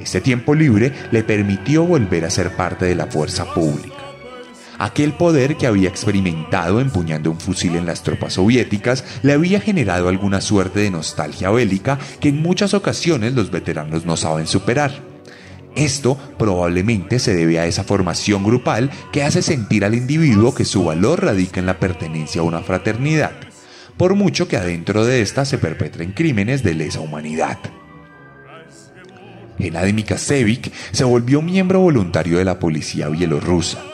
Este 0.00 0.22
tiempo 0.22 0.54
libre 0.54 0.94
le 1.10 1.22
permitió 1.22 1.84
volver 1.84 2.24
a 2.24 2.30
ser 2.30 2.56
parte 2.56 2.86
de 2.86 2.94
la 2.94 3.06
fuerza 3.06 3.44
pública. 3.44 3.93
Aquel 4.78 5.12
poder 5.12 5.56
que 5.56 5.66
había 5.66 5.88
experimentado 5.88 6.80
empuñando 6.80 7.30
un 7.30 7.38
fusil 7.38 7.76
en 7.76 7.86
las 7.86 8.02
tropas 8.02 8.34
soviéticas 8.34 9.04
le 9.22 9.32
había 9.32 9.60
generado 9.60 10.08
alguna 10.08 10.40
suerte 10.40 10.80
de 10.80 10.90
nostalgia 10.90 11.50
bélica 11.50 11.98
que 12.20 12.30
en 12.30 12.42
muchas 12.42 12.74
ocasiones 12.74 13.34
los 13.34 13.50
veteranos 13.50 14.04
no 14.04 14.16
saben 14.16 14.46
superar. 14.46 15.14
Esto 15.76 16.16
probablemente 16.38 17.18
se 17.18 17.34
debe 17.34 17.58
a 17.58 17.66
esa 17.66 17.84
formación 17.84 18.44
grupal 18.44 18.90
que 19.12 19.24
hace 19.24 19.42
sentir 19.42 19.84
al 19.84 19.94
individuo 19.94 20.54
que 20.54 20.64
su 20.64 20.84
valor 20.84 21.24
radica 21.24 21.60
en 21.60 21.66
la 21.66 21.80
pertenencia 21.80 22.40
a 22.40 22.44
una 22.44 22.60
fraternidad, 22.60 23.32
por 23.96 24.14
mucho 24.14 24.46
que 24.46 24.56
adentro 24.56 25.04
de 25.04 25.20
ésta 25.20 25.44
se 25.44 25.58
perpetren 25.58 26.12
crímenes 26.12 26.62
de 26.62 26.74
lesa 26.74 27.00
humanidad. 27.00 27.58
Gennady 29.58 29.92
Mikasevich 29.92 30.72
se 30.92 31.04
volvió 31.04 31.42
miembro 31.42 31.80
voluntario 31.80 32.38
de 32.38 32.44
la 32.44 32.58
policía 32.58 33.08
bielorrusa. 33.08 33.93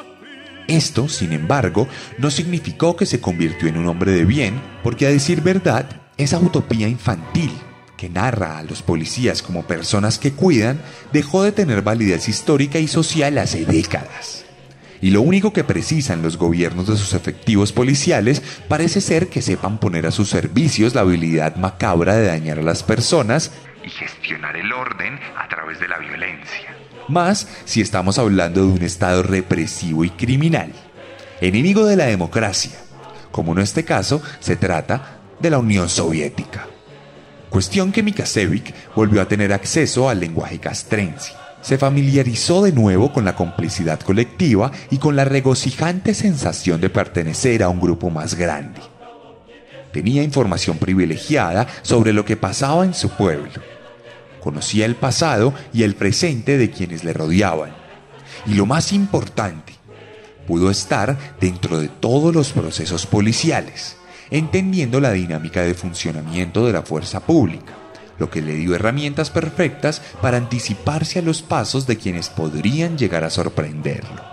Esto, 0.69 1.09
sin 1.09 1.33
embargo, 1.33 1.89
no 2.19 2.31
significó 2.31 2.97
que 2.97 3.07
se 3.07 3.21
convirtió 3.21 3.69
en 3.69 3.77
un 3.77 3.89
hombre 3.89 4.13
de 4.13 4.25
bien, 4.25 4.61
porque 4.83 5.07
a 5.07 5.11
decir 5.11 5.41
verdad, 5.41 5.87
esa 6.17 6.39
utopía 6.39 6.89
infantil 6.89 7.51
que 8.01 8.09
narra 8.09 8.57
a 8.57 8.63
los 8.63 8.81
policías 8.81 9.43
como 9.43 9.67
personas 9.67 10.19
que 10.19 10.33
cuidan, 10.33 10.81
dejó 11.13 11.43
de 11.43 11.53
tener 11.53 11.83
validez 11.83 12.31
histórica 12.31 12.79
y 12.79 12.89
social 12.89 13.37
hace 13.37 13.67
décadas. 13.67 14.47
Y 15.03 15.11
lo 15.11 15.21
único 15.21 15.53
que 15.53 15.65
precisan 15.65 16.23
los 16.23 16.39
gobiernos 16.39 16.87
de 16.87 16.97
sus 16.97 17.13
efectivos 17.13 17.73
policiales 17.73 18.43
parece 18.69 19.03
ser 19.03 19.29
que 19.29 19.43
sepan 19.43 19.79
poner 19.79 20.07
a 20.07 20.13
sus 20.13 20.31
servicios 20.31 20.95
la 20.95 21.03
habilidad 21.03 21.57
macabra 21.57 22.17
de 22.17 22.27
dañar 22.27 22.59
a 22.59 22.63
las 22.63 22.83
personas 22.83 23.53
y 23.85 23.91
gestionar 23.91 24.57
el 24.57 24.73
orden 24.73 25.19
a 25.37 25.47
través 25.49 25.79
de 25.79 25.89
la 25.89 25.99
violencia. 25.99 26.80
Más 27.09 27.49
si 27.65 27.81
estamos 27.81 28.19
hablando 28.19 28.61
de 28.61 28.73
un 28.73 28.83
Estado 28.83 29.23
represivo 29.23 30.05
y 30.05 30.11
criminal, 30.11 30.73
enemigo 31.41 31.87
de 31.87 31.97
la 31.97 32.07
democracia, 32.07 32.73
como 33.31 33.53
en 33.53 33.61
este 33.61 33.85
caso 33.85 34.23
se 34.41 34.57
trata 34.57 35.19
de 35.41 35.51
la 35.51 35.59
Unión 35.59 35.89
Soviética 35.89 36.67
cuestión 37.51 37.93
que 37.93 38.03
Mikasevich 38.03 38.73
volvió 38.95 39.21
a 39.21 39.29
tener 39.29 39.53
acceso 39.53 40.09
al 40.09 40.21
lenguaje 40.21 40.59
castrense. 40.59 41.33
Se 41.61 41.77
familiarizó 41.77 42.63
de 42.63 42.73
nuevo 42.73 43.13
con 43.13 43.27
la 43.27 43.37
complicidad 43.37 44.01
colectiva 44.01 44.71
y 44.89 44.97
con 44.97 45.15
la 45.15 45.27
regocijante 45.27 46.15
sensación 46.15 46.81
de 46.81 46.89
pertenecer 46.89 47.63
a 47.63 47.69
un 47.69 47.81
grupo 47.81 48.09
más 48.09 48.35
grande. 48.35 48.81
Tenía 49.93 50.23
información 50.23 50.79
privilegiada 50.79 51.67
sobre 51.83 52.15
lo 52.15 52.25
que 52.25 52.37
pasaba 52.37 52.85
en 52.85 52.95
su 52.95 53.11
pueblo. 53.11 53.51
Conocía 54.41 54.87
el 54.87 54.97
pasado 54.97 55.55
y 55.73 55.83
el 55.83 55.95
presente 55.95 56.59
de 56.59 56.71
quienes 56.71 57.05
le 57.05 57.13
rodeaban. 57.13 57.75
Y 58.47 58.55
lo 58.55 58.67
más 58.67 58.93
importante, 58.93 59.75
pudo 60.47 60.71
estar 60.71 61.17
dentro 61.41 61.79
de 61.79 61.89
todos 61.89 62.35
los 62.35 62.53
procesos 62.53 63.07
policiales 63.07 63.97
entendiendo 64.31 65.01
la 65.01 65.13
dinámica 65.13 65.63
de 65.63 65.75
funcionamiento 65.75 66.67
de 66.67 66.73
la 66.73 66.83
fuerza 66.83 67.21
pública, 67.21 67.75
lo 68.19 68.31
que 68.31 68.43
le 68.43 68.55
dio 68.55 68.75
herramientas 68.75 69.31
perfectas 69.31 70.01
para 70.23 70.37
anticiparse 70.37 71.19
a 71.19 71.23
los 71.23 71.43
pasos 71.43 71.87
de 71.87 71.97
quienes 71.97 72.29
podrían 72.29 72.97
llegar 72.97 73.25
a 73.25 73.31
sorprenderlo. 73.31 74.30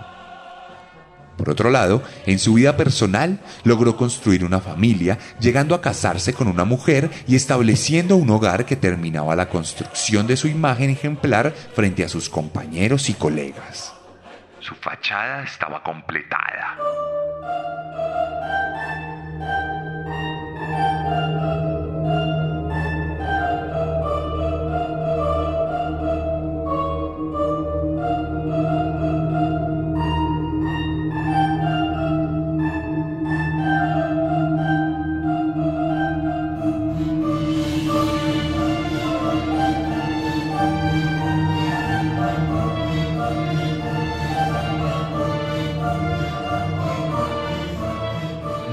Por 1.38 1.50
otro 1.50 1.70
lado, 1.70 2.02
en 2.26 2.40
su 2.40 2.54
vida 2.54 2.76
personal 2.76 3.38
logró 3.62 3.96
construir 3.96 4.44
una 4.44 4.60
familia, 4.60 5.18
llegando 5.38 5.76
a 5.76 5.80
casarse 5.80 6.34
con 6.34 6.48
una 6.48 6.64
mujer 6.64 7.10
y 7.28 7.36
estableciendo 7.36 8.16
un 8.16 8.28
hogar 8.28 8.66
que 8.66 8.74
terminaba 8.74 9.36
la 9.36 9.48
construcción 9.48 10.26
de 10.26 10.36
su 10.36 10.48
imagen 10.48 10.90
ejemplar 10.90 11.54
frente 11.74 12.02
a 12.02 12.08
sus 12.08 12.28
compañeros 12.28 13.08
y 13.08 13.14
colegas. 13.14 13.94
Su 14.58 14.74
fachada 14.74 15.44
estaba 15.44 15.80
completada. 15.82 16.76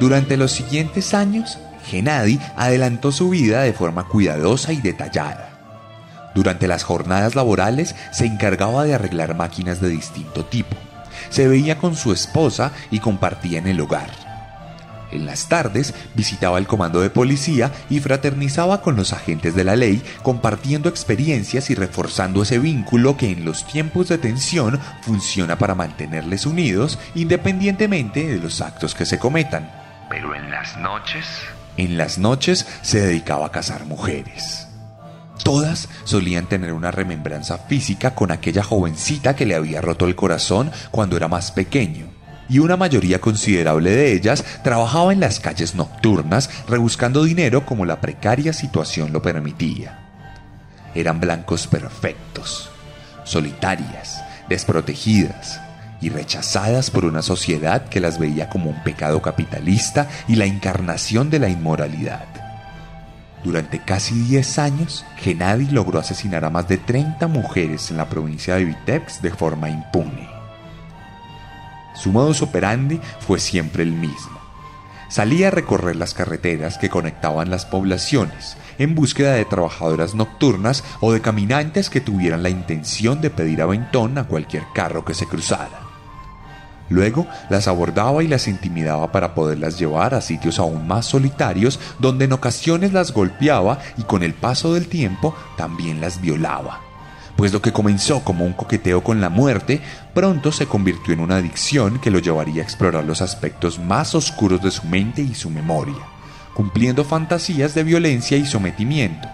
Durante 0.05 0.38
los 0.38 0.51
siguientes 0.51 1.15
años, 1.15 1.57
Gennady 1.88 2.39
adelantó 2.55 3.12
su 3.12 3.29
vida 3.29 3.63
de 3.63 3.74
forma 3.74 4.07
cuidadosa 4.07 4.71
y 4.71 4.79
detallada. 4.79 6.29
Durante 6.35 6.67
las 6.67 6.83
jornadas 6.83 7.33
laborales 7.33 7.95
se 8.12 8.27
encargaba 8.27 8.83
de 8.83 8.93
arreglar 8.93 9.35
máquinas 9.35 9.81
de 9.81 9.89
distinto 9.89 10.45
tipo. 10.45 10.75
Se 11.31 11.47
veía 11.47 11.79
con 11.79 11.95
su 11.95 12.12
esposa 12.12 12.71
y 12.91 13.00
compartía 13.00 13.57
en 13.57 13.65
el 13.65 13.81
hogar. 13.81 14.12
En 15.12 15.25
las 15.25 15.50
tardes 15.50 15.95
visitaba 16.13 16.59
el 16.59 16.67
comando 16.67 17.01
de 17.01 17.09
policía 17.09 17.71
y 17.89 18.00
fraternizaba 18.00 18.83
con 18.83 18.95
los 18.95 19.12
agentes 19.12 19.55
de 19.55 19.63
la 19.63 19.75
ley, 19.75 20.03
compartiendo 20.21 20.88
experiencias 20.88 21.71
y 21.71 21.74
reforzando 21.74 22.43
ese 22.43 22.59
vínculo 22.59 23.17
que 23.17 23.31
en 23.31 23.43
los 23.43 23.65
tiempos 23.65 24.09
de 24.09 24.19
tensión 24.19 24.79
funciona 25.01 25.57
para 25.57 25.74
mantenerles 25.74 26.45
unidos 26.45 27.00
independientemente 27.15 28.27
de 28.27 28.38
los 28.38 28.62
actos 28.62 28.93
que 28.93 29.07
se 29.07 29.17
cometan. 29.17 29.85
Noches... 30.77 31.25
En 31.77 31.98
las 31.98 32.17
noches 32.17 32.65
se 32.81 33.01
dedicaba 33.01 33.48
a 33.48 33.51
cazar 33.51 33.86
mujeres. 33.86 34.67
Todas 35.43 35.89
solían 36.05 36.48
tener 36.48 36.72
una 36.72 36.89
remembranza 36.89 37.57
física 37.57 38.15
con 38.15 38.31
aquella 38.31 38.63
jovencita 38.63 39.36
que 39.36 39.45
le 39.45 39.55
había 39.55 39.81
roto 39.81 40.05
el 40.05 40.15
corazón 40.15 40.72
cuando 40.91 41.17
era 41.17 41.27
más 41.27 41.51
pequeño 41.51 42.07
y 42.48 42.60
una 42.60 42.77
mayoría 42.77 43.19
considerable 43.19 43.91
de 43.91 44.13
ellas 44.13 44.43
trabajaba 44.63 45.12
en 45.12 45.19
las 45.19 45.39
calles 45.39 45.75
nocturnas 45.75 46.50
rebuscando 46.67 47.24
dinero 47.24 47.65
como 47.65 47.86
la 47.86 48.01
precaria 48.01 48.53
situación 48.53 49.12
lo 49.12 49.22
permitía. 49.22 50.00
Eran 50.93 51.19
blancos 51.19 51.67
perfectos, 51.67 52.69
solitarias, 53.25 54.24
desprotegidas 54.48 55.60
y 56.01 56.09
rechazadas 56.09 56.91
por 56.91 57.05
una 57.05 57.21
sociedad 57.21 57.87
que 57.89 57.99
las 57.99 58.19
veía 58.19 58.49
como 58.49 58.69
un 58.69 58.83
pecado 58.83 59.21
capitalista 59.21 60.07
y 60.27 60.35
la 60.35 60.45
encarnación 60.45 61.29
de 61.29 61.39
la 61.39 61.49
inmoralidad. 61.49 62.25
Durante 63.43 63.79
casi 63.79 64.15
10 64.23 64.59
años, 64.59 65.05
Genadi 65.17 65.67
logró 65.67 65.99
asesinar 65.99 66.45
a 66.45 66.49
más 66.49 66.67
de 66.67 66.77
30 66.77 67.27
mujeres 67.27 67.91
en 67.91 67.97
la 67.97 68.09
provincia 68.09 68.55
de 68.55 68.65
Vitebsk 68.65 69.21
de 69.21 69.29
forma 69.29 69.69
impune. 69.69 70.27
Su 71.93 72.11
modus 72.11 72.41
operandi 72.41 72.99
fue 73.19 73.39
siempre 73.39 73.83
el 73.83 73.91
mismo. 73.91 74.39
Salía 75.09 75.49
a 75.49 75.51
recorrer 75.51 75.95
las 75.95 76.15
carreteras 76.15 76.79
que 76.79 76.89
conectaban 76.89 77.51
las 77.51 77.65
poblaciones 77.65 78.57
en 78.79 78.95
búsqueda 78.95 79.33
de 79.33 79.45
trabajadoras 79.45 80.15
nocturnas 80.15 80.83
o 80.99 81.13
de 81.13 81.21
caminantes 81.21 81.91
que 81.91 82.01
tuvieran 82.01 82.41
la 82.41 82.49
intención 82.49 83.21
de 83.21 83.29
pedir 83.29 83.61
aventón 83.61 84.17
a 84.17 84.25
cualquier 84.25 84.63
carro 84.73 85.05
que 85.05 85.13
se 85.13 85.27
cruzara. 85.27 85.85
Luego 86.89 87.25
las 87.50 87.68
abordaba 87.68 88.24
y 88.24 88.27
las 88.27 88.48
intimidaba 88.48 89.12
para 89.12 89.34
poderlas 89.34 89.80
llevar 89.80 90.13
a 90.13 90.22
sitios 90.22 90.60
aún 90.60 90.88
más 90.88 91.08
solitarios 91.08 91.80
donde 92.00 92.25
en 92.25 92.34
ocasiones 92.34 92.94
las 92.94 93.12
golpeaba 93.12 93.80
y 93.98 94.04
con 94.04 94.22
el 94.24 94.34
paso 94.34 94.74
del 94.74 94.88
tiempo 94.88 95.36
también 95.58 96.00
las 96.00 96.22
violaba 96.22 96.82
pues 97.36 97.51
lo 97.51 97.62
que 97.62 97.74
comenzó 97.74 98.22
como 98.24 98.46
un 98.46 98.54
coqueteo 98.54 99.04
con 99.04 99.22
la 99.22 99.30
muerte 99.30 99.82
pronto 100.13 100.51
se 100.51 100.68
convirtió 100.68 101.13
en 101.13 101.20
una 101.20 101.38
adicción 101.38 102.00
que 102.00 102.12
lo 102.12 102.20
llevaría 102.20 102.62
a 102.62 102.65
explorar 102.65 103.04
los 103.04 103.22
aspectos 103.22 103.80
más 103.80 104.15
oscuros 104.15 104.62
de 104.62 104.72
su 104.72 104.86
mente 104.86 105.22
y 105.22 105.36
su 105.36 105.50
memoria, 105.50 106.01
cumpliendo 106.54 107.04
fantasías 107.04 107.75
de 107.75 107.84
violencia 107.84 108.38
y 108.38 108.46
sometimiento, 108.46 109.27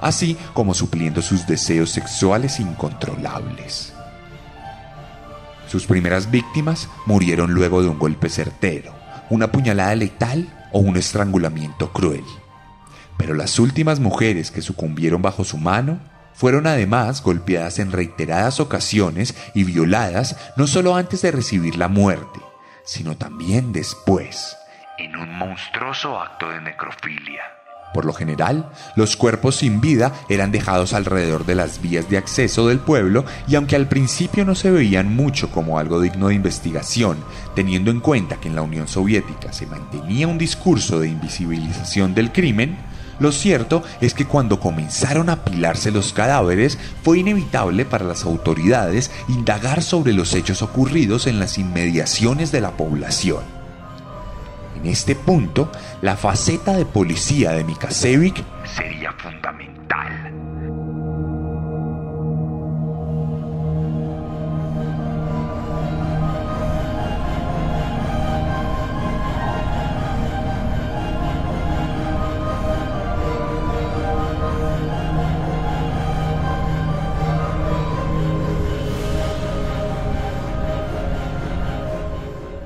así 0.00 0.36
como 0.54 0.74
supliendo 0.74 1.22
sus 1.22 1.46
deseos 1.46 1.90
sexuales 1.90 2.60
incontrolables. 2.60 3.92
Sus 5.70 5.86
primeras 5.86 6.32
víctimas 6.32 6.88
murieron 7.06 7.54
luego 7.54 7.80
de 7.80 7.88
un 7.88 7.96
golpe 7.96 8.28
certero, 8.28 8.92
una 9.28 9.52
puñalada 9.52 9.94
letal 9.94 10.68
o 10.72 10.80
un 10.80 10.96
estrangulamiento 10.96 11.92
cruel. 11.92 12.24
Pero 13.16 13.34
las 13.34 13.56
últimas 13.60 14.00
mujeres 14.00 14.50
que 14.50 14.62
sucumbieron 14.62 15.22
bajo 15.22 15.44
su 15.44 15.58
mano 15.58 16.00
fueron 16.34 16.66
además 16.66 17.22
golpeadas 17.22 17.78
en 17.78 17.92
reiteradas 17.92 18.58
ocasiones 18.58 19.36
y 19.54 19.62
violadas 19.62 20.36
no 20.56 20.66
solo 20.66 20.96
antes 20.96 21.22
de 21.22 21.30
recibir 21.30 21.76
la 21.76 21.86
muerte, 21.86 22.40
sino 22.84 23.16
también 23.16 23.72
después. 23.72 24.56
En 24.98 25.14
un 25.14 25.32
monstruoso 25.38 26.20
acto 26.20 26.50
de 26.50 26.62
necrofilia. 26.62 27.59
Por 27.92 28.04
lo 28.04 28.12
general, 28.12 28.70
los 28.96 29.16
cuerpos 29.16 29.56
sin 29.56 29.80
vida 29.80 30.12
eran 30.28 30.52
dejados 30.52 30.92
alrededor 30.92 31.44
de 31.44 31.54
las 31.54 31.80
vías 31.80 32.08
de 32.08 32.18
acceso 32.18 32.68
del 32.68 32.78
pueblo 32.78 33.24
y 33.48 33.56
aunque 33.56 33.76
al 33.76 33.88
principio 33.88 34.44
no 34.44 34.54
se 34.54 34.70
veían 34.70 35.14
mucho 35.14 35.50
como 35.50 35.78
algo 35.78 36.00
digno 36.00 36.28
de 36.28 36.34
investigación, 36.34 37.18
teniendo 37.54 37.90
en 37.90 38.00
cuenta 38.00 38.36
que 38.36 38.48
en 38.48 38.54
la 38.54 38.62
Unión 38.62 38.86
Soviética 38.88 39.52
se 39.52 39.66
mantenía 39.66 40.28
un 40.28 40.38
discurso 40.38 41.00
de 41.00 41.08
invisibilización 41.08 42.14
del 42.14 42.32
crimen, 42.32 42.78
lo 43.20 43.32
cierto 43.32 43.82
es 44.00 44.14
que 44.14 44.24
cuando 44.24 44.60
comenzaron 44.60 45.28
a 45.28 45.34
apilarse 45.34 45.90
los 45.90 46.14
cadáveres, 46.14 46.78
fue 47.04 47.18
inevitable 47.18 47.84
para 47.84 48.06
las 48.06 48.24
autoridades 48.24 49.10
indagar 49.28 49.82
sobre 49.82 50.14
los 50.14 50.32
hechos 50.32 50.62
ocurridos 50.62 51.26
en 51.26 51.38
las 51.38 51.58
inmediaciones 51.58 52.50
de 52.50 52.62
la 52.62 52.70
población. 52.70 53.59
En 54.82 54.88
este 54.88 55.14
punto, 55.14 55.70
la 56.00 56.16
faceta 56.16 56.72
de 56.72 56.86
policía 56.86 57.52
de 57.52 57.64
Mikasevic 57.64 58.42
sería 58.64 59.12
fundamental. 59.12 60.39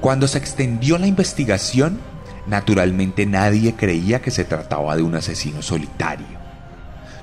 Cuando 0.04 0.28
se 0.28 0.36
extendió 0.36 0.98
la 0.98 1.06
investigación, 1.06 1.98
naturalmente 2.46 3.24
nadie 3.24 3.74
creía 3.74 4.20
que 4.20 4.30
se 4.30 4.44
trataba 4.44 4.94
de 4.96 5.02
un 5.02 5.14
asesino 5.14 5.62
solitario. 5.62 6.26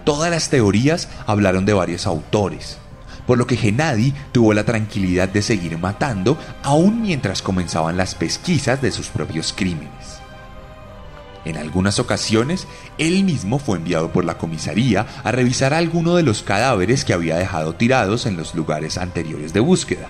Todas 0.04 0.32
las 0.32 0.50
teorías 0.50 1.08
hablaron 1.28 1.63
de 1.65 1.74
varios 1.74 2.08
autores, 2.08 2.80
por 3.28 3.38
lo 3.38 3.46
que 3.46 3.56
Genadi 3.56 4.15
tuvo 4.32 4.56
la 4.56 4.63
tranquilidad 4.63 5.30
de 5.30 5.44
seguir 5.44 5.78
matando 5.78 6.39
aún 6.63 7.04
mientras 7.04 7.44
comenzaban 7.44 7.98
las 7.98 8.15
pesquisas 8.15 8.82
de 8.82 8.91
sus 8.91 9.10
propios 9.10 9.54
crímenes. 9.56 10.17
En 11.46 11.58
algunas 11.58 12.00
ocasiones, 12.00 12.65
él 12.98 13.24
mismo 13.24 13.60
fue 13.60 13.78
enviado 13.78 14.12
por 14.12 14.26
la 14.26 14.39
comisaría 14.39 15.06
a 15.24 15.32
revisar 15.32 15.76
alguno 15.76 16.15
de 16.15 16.24
los 16.24 16.41
cadáveres 16.41 17.06
que 17.06 17.13
había 17.13 17.38
dejado 17.38 17.76
tirados 17.76 18.26
en 18.26 18.38
los 18.38 18.56
lugares 18.56 18.98
anteriores 18.98 19.54
de 19.54 19.60
búsqueda. 19.60 20.10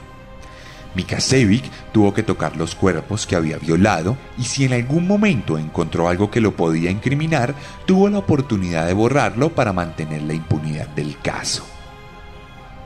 Mikasevic 0.96 1.64
tuvo 1.92 2.14
que 2.14 2.24
tocar 2.24 2.58
los 2.58 2.76
cuerpos 2.76 3.26
que 3.26 3.36
había 3.36 3.58
violado 3.58 4.18
y 4.38 4.44
si 4.44 4.66
en 4.66 4.74
algún 4.74 5.08
momento 5.08 5.58
encontró 5.58 6.10
algo 6.10 6.30
que 6.30 6.42
lo 6.42 6.56
podía 6.56 6.92
incriminar, 6.92 7.56
tuvo 7.86 8.10
la 8.10 8.20
oportunidad 8.20 8.88
de 8.88 8.94
borrarlo 8.94 9.56
para 9.56 9.74
mantener 9.74 10.24
la 10.24 10.34
impunidad 10.34 10.88
del 10.90 11.18
caso. 11.20 11.66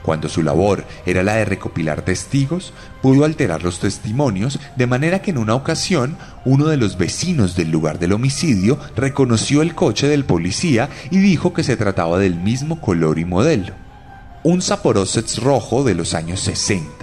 Cuando 0.03 0.29
su 0.29 0.43
labor 0.43 0.85
era 1.07 1.23
la 1.23 1.33
de 1.33 1.45
recopilar 1.45 2.03
testigos, 2.03 2.73
pudo 3.01 3.25
alterar 3.25 3.63
los 3.63 3.79
testimonios 3.79 4.59
de 4.75 4.85
manera 4.85 5.23
que 5.23 5.31
en 5.31 5.39
una 5.39 5.55
ocasión 5.55 6.15
uno 6.45 6.67
de 6.67 6.77
los 6.77 6.99
vecinos 6.99 7.55
del 7.55 7.71
lugar 7.71 7.97
del 7.97 8.13
homicidio 8.13 8.77
reconoció 8.95 9.63
el 9.63 9.73
coche 9.73 10.07
del 10.07 10.23
policía 10.23 10.89
y 11.09 11.17
dijo 11.17 11.53
que 11.53 11.63
se 11.63 11.75
trataba 11.75 12.19
del 12.19 12.35
mismo 12.35 12.79
color 12.79 13.17
y 13.17 13.25
modelo. 13.25 13.73
Un 14.43 14.61
Zaporozhets 14.61 15.41
rojo 15.41 15.83
de 15.83 15.95
los 15.95 16.13
años 16.13 16.39
60 16.41 16.94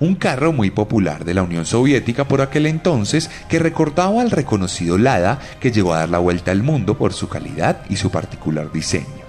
un 0.00 0.14
carro 0.14 0.52
muy 0.52 0.70
popular 0.70 1.24
de 1.24 1.34
la 1.34 1.42
Unión 1.42 1.66
Soviética 1.66 2.26
por 2.26 2.40
aquel 2.40 2.66
entonces 2.66 3.30
que 3.48 3.58
recordaba 3.58 4.22
al 4.22 4.30
reconocido 4.30 4.98
Lada 4.98 5.38
que 5.60 5.70
llegó 5.70 5.94
a 5.94 6.00
dar 6.00 6.08
la 6.08 6.18
vuelta 6.18 6.50
al 6.50 6.62
mundo 6.62 6.96
por 6.98 7.12
su 7.12 7.28
calidad 7.28 7.82
y 7.88 7.96
su 7.96 8.10
particular 8.10 8.70
diseño. 8.72 9.24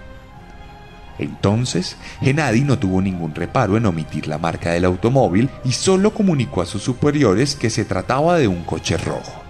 Entonces, 1.18 1.96
Gennady 2.22 2.62
no 2.62 2.78
tuvo 2.78 3.02
ningún 3.02 3.34
reparo 3.34 3.78
en 3.78 3.86
omitir 3.86 4.28
la 4.28 4.38
marca 4.38 4.72
del 4.72 4.86
automóvil 4.86 5.50
y 5.64 5.72
solo 5.72 6.14
comunicó 6.14 6.62
a 6.62 6.66
sus 6.66 6.84
superiores 6.84 7.56
que 7.56 7.70
se 7.70 7.86
trataba 7.86 8.38
de 8.38 8.48
un 8.48 8.64
coche 8.64 8.98
rojo. 8.98 9.44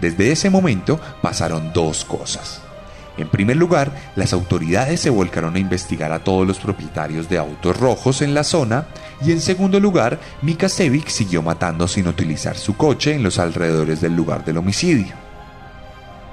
Desde 0.00 0.32
ese 0.32 0.50
momento 0.50 1.00
pasaron 1.22 1.72
dos 1.72 2.04
cosas. 2.04 2.62
En 3.16 3.28
primer 3.28 3.56
lugar, 3.56 3.92
las 4.16 4.32
autoridades 4.32 5.00
se 5.00 5.10
volcaron 5.10 5.56
a 5.56 5.58
investigar 5.58 6.12
a 6.12 6.20
todos 6.20 6.46
los 6.46 6.58
propietarios 6.58 7.28
de 7.28 7.38
autos 7.38 7.76
rojos 7.76 8.22
en 8.22 8.34
la 8.34 8.44
zona 8.44 8.86
y 9.24 9.32
en 9.32 9.40
segundo 9.40 9.80
lugar, 9.80 10.18
Mikasevic 10.42 11.08
siguió 11.08 11.42
matando 11.42 11.88
sin 11.88 12.06
utilizar 12.06 12.56
su 12.56 12.76
coche 12.76 13.14
en 13.14 13.22
los 13.22 13.38
alrededores 13.38 14.00
del 14.00 14.14
lugar 14.14 14.44
del 14.44 14.58
homicidio. 14.58 15.14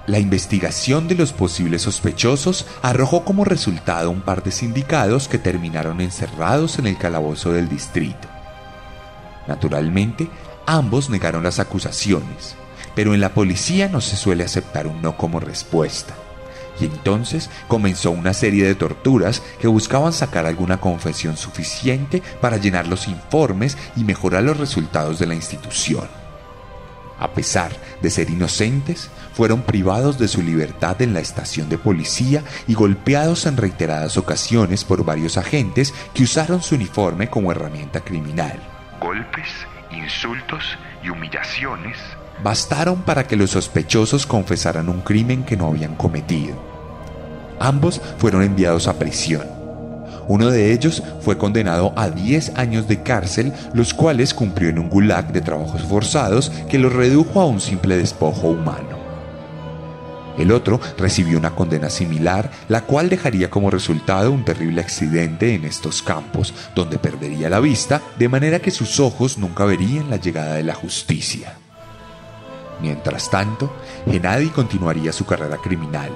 La 0.05 0.19
investigación 0.19 1.09
de 1.09 1.15
los 1.15 1.33
posibles 1.33 1.81
sospechosos 1.81 2.65
arrojó 2.81 3.25
como 3.25 3.43
resultado 3.43 4.09
un 4.09 4.21
par 4.21 4.41
de 4.41 4.51
sindicados 4.51 5.27
que 5.27 5.37
terminaron 5.37 5.99
encerrados 5.99 6.79
en 6.79 6.87
el 6.87 6.97
calabozo 6.97 7.51
del 7.51 7.67
distrito. 7.67 8.29
Naturalmente, 9.47 10.29
ambos 10.65 11.09
negaron 11.09 11.43
las 11.43 11.59
acusaciones, 11.59 12.55
pero 12.95 13.13
en 13.13 13.19
la 13.19 13.33
policía 13.33 13.89
no 13.89 13.99
se 13.99 14.15
suele 14.15 14.45
aceptar 14.45 14.87
un 14.87 15.01
no 15.01 15.17
como 15.17 15.41
respuesta 15.41 16.15
y 16.79 16.85
entonces 16.85 17.49
comenzó 17.67 18.11
una 18.11 18.33
serie 18.33 18.65
de 18.65 18.75
torturas 18.75 19.41
que 19.59 19.67
buscaban 19.67 20.13
sacar 20.13 20.45
alguna 20.45 20.79
confesión 20.79 21.37
suficiente 21.37 22.21
para 22.41 22.57
llenar 22.57 22.87
los 22.87 23.07
informes 23.07 23.77
y 23.95 24.03
mejorar 24.03 24.43
los 24.43 24.57
resultados 24.57 25.19
de 25.19 25.27
la 25.27 25.35
institución. 25.35 26.07
A 27.19 27.31
pesar 27.31 27.71
de 28.01 28.11
ser 28.11 28.29
inocentes, 28.29 29.09
fueron 29.33 29.63
privados 29.63 30.19
de 30.19 30.27
su 30.27 30.43
libertad 30.43 31.01
en 31.01 31.13
la 31.13 31.19
estación 31.19 31.67
de 31.67 31.77
policía 31.77 32.43
y 32.67 32.75
golpeados 32.75 33.47
en 33.47 33.57
reiteradas 33.57 34.17
ocasiones 34.17 34.83
por 34.83 35.03
varios 35.03 35.37
agentes 35.37 35.93
que 36.13 36.23
usaron 36.23 36.61
su 36.61 36.75
uniforme 36.75 37.29
como 37.29 37.51
herramienta 37.51 38.01
criminal. 38.01 38.59
Golpes, 38.99 39.49
insultos 39.91 40.77
y 41.03 41.09
humillaciones 41.09 41.97
bastaron 42.43 43.01
para 43.03 43.27
que 43.27 43.35
los 43.35 43.51
sospechosos 43.51 44.25
confesaran 44.25 44.89
un 44.89 45.01
crimen 45.01 45.43
que 45.43 45.57
no 45.57 45.67
habían 45.67 45.95
cometido. 45.95 46.55
Ambos 47.59 48.01
fueron 48.17 48.43
enviados 48.43 48.87
a 48.87 48.99
prisión 48.99 49.57
uno 50.27 50.49
de 50.49 50.73
ellos 50.73 51.01
fue 51.21 51.37
condenado 51.37 51.93
a 51.95 52.09
10 52.09 52.53
años 52.55 52.87
de 52.87 53.01
cárcel, 53.01 53.53
los 53.73 53.93
cuales 53.93 54.33
cumplió 54.33 54.69
en 54.69 54.79
un 54.79 54.89
gulag 54.89 55.31
de 55.31 55.41
trabajos 55.41 55.83
forzados 55.83 56.51
que 56.69 56.79
lo 56.79 56.89
redujo 56.89 57.39
a 57.39 57.45
un 57.45 57.61
simple 57.61 57.97
despojo 57.97 58.49
humano. 58.49 58.97
El 60.37 60.51
otro 60.51 60.79
recibió 60.97 61.39
una 61.39 61.55
condena 61.55 61.89
similar, 61.89 62.51
la 62.67 62.81
cual 62.81 63.09
dejaría 63.09 63.49
como 63.49 63.71
resultado 63.71 64.31
un 64.31 64.45
terrible 64.45 64.81
accidente 64.81 65.55
en 65.55 65.65
estos 65.65 66.03
campos, 66.03 66.53
donde 66.75 66.99
perdería 66.99 67.49
la 67.49 67.59
vista, 67.59 68.01
de 68.19 68.29
manera 68.29 68.59
que 68.59 68.69
sus 68.69 68.99
ojos 68.99 69.39
nunca 69.39 69.65
verían 69.65 70.11
la 70.11 70.17
llegada 70.17 70.55
de 70.55 70.63
la 70.63 70.75
justicia. 70.75 71.53
Mientras 72.81 73.29
tanto, 73.29 73.73
Gennady 74.05 74.49
continuaría 74.49 75.11
su 75.11 75.25
carrera 75.25 75.57
criminal. 75.57 76.11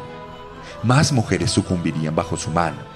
Más 0.84 1.12
mujeres 1.12 1.52
sucumbirían 1.52 2.16
bajo 2.16 2.38
su 2.38 2.52
mano 2.52 2.92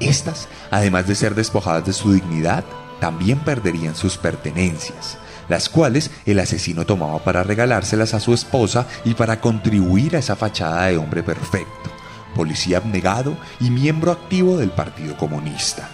estas, 0.00 0.48
además 0.70 1.06
de 1.06 1.14
ser 1.14 1.34
despojadas 1.34 1.84
de 1.84 1.92
su 1.92 2.12
dignidad, 2.12 2.64
también 3.00 3.38
perderían 3.40 3.96
sus 3.96 4.16
pertenencias, 4.16 5.18
las 5.48 5.68
cuales 5.68 6.10
el 6.26 6.38
asesino 6.38 6.84
tomaba 6.84 7.18
para 7.20 7.42
regalárselas 7.42 8.14
a 8.14 8.20
su 8.20 8.34
esposa 8.34 8.86
y 9.04 9.14
para 9.14 9.40
contribuir 9.40 10.16
a 10.16 10.20
esa 10.20 10.36
fachada 10.36 10.86
de 10.86 10.98
hombre 10.98 11.22
perfecto, 11.22 11.90
policía 12.34 12.78
abnegado 12.78 13.36
y 13.60 13.70
miembro 13.70 14.12
activo 14.12 14.56
del 14.56 14.70
Partido 14.70 15.16
Comunista. 15.16 15.88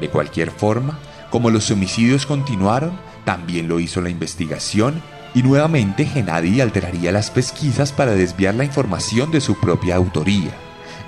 De 0.00 0.08
cualquier 0.08 0.50
forma, 0.50 0.98
como 1.30 1.50
los 1.50 1.70
homicidios 1.70 2.26
continuaron, 2.26 2.98
también 3.24 3.68
lo 3.68 3.78
hizo 3.78 4.00
la 4.00 4.10
investigación 4.10 5.02
y 5.38 5.42
nuevamente 5.44 6.04
Genadi 6.04 6.60
alteraría 6.60 7.12
las 7.12 7.30
pesquisas 7.30 7.92
para 7.92 8.12
desviar 8.12 8.56
la 8.56 8.64
información 8.64 9.30
de 9.30 9.40
su 9.40 9.54
propia 9.60 9.94
autoría 9.94 10.50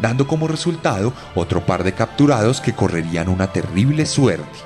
dando 0.01 0.27
como 0.27 0.49
resultado 0.49 1.13
otro 1.35 1.67
par 1.67 1.85
de 1.85 1.93
capturados 1.93 2.61
que 2.61 2.73
correrían 2.73 3.29
una 3.29 3.53
terrible 3.53 4.07
suerte, 4.07 4.59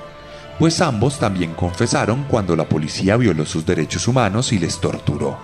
pues 0.59 0.81
ambos 0.81 1.19
también 1.19 1.53
confesaron 1.53 2.25
cuando 2.29 2.55
la 2.55 2.69
policía 2.69 3.17
violó 3.17 3.45
sus 3.45 3.65
derechos 3.65 4.07
humanos 4.07 4.53
y 4.53 4.59
les 4.59 4.79
torturó. 4.79 5.37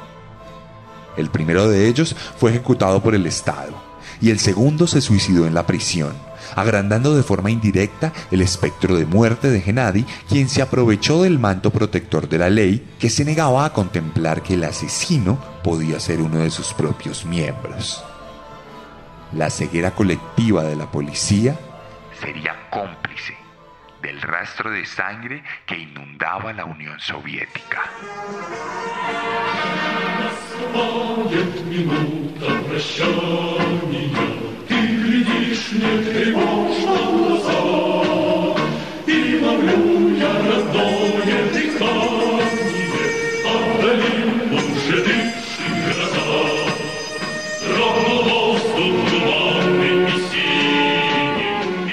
El 1.17 1.29
primero 1.29 1.67
de 1.67 1.87
ellos 1.87 2.15
fue 2.37 2.51
ejecutado 2.51 3.03
por 3.03 3.15
el 3.15 3.25
Estado 3.25 3.73
y 4.21 4.29
el 4.29 4.39
segundo 4.39 4.87
se 4.87 5.01
suicidó 5.01 5.45
en 5.45 5.53
la 5.53 5.65
prisión, 5.65 6.13
agrandando 6.55 7.15
de 7.15 7.23
forma 7.23 7.51
indirecta 7.51 8.13
el 8.31 8.41
espectro 8.41 8.95
de 8.95 9.05
muerte 9.05 9.49
de 9.49 9.61
Genadi, 9.61 10.05
quien 10.27 10.49
se 10.49 10.61
aprovechó 10.61 11.23
del 11.23 11.39
manto 11.39 11.71
protector 11.71 12.29
de 12.29 12.37
la 12.37 12.49
ley 12.49 12.87
que 12.99 13.09
se 13.09 13.25
negaba 13.25 13.65
a 13.65 13.73
contemplar 13.73 14.43
que 14.43 14.55
el 14.55 14.63
asesino 14.63 15.39
podía 15.63 15.99
ser 15.99 16.21
uno 16.21 16.39
de 16.39 16.51
sus 16.51 16.73
propios 16.73 17.25
miembros 17.25 18.03
la 19.33 19.49
ceguera 19.49 19.91
colectiva 19.91 20.63
de 20.63 20.75
la 20.75 20.89
policía 20.91 21.57
sería 22.19 22.55
cómplice 22.69 23.35
del 24.01 24.21
rastro 24.21 24.71
de 24.71 24.85
sangre 24.85 25.43
que 25.65 25.77
inundaba 25.77 26.51
la 26.53 26.65
Unión 26.65 26.99
Soviética. 26.99 27.83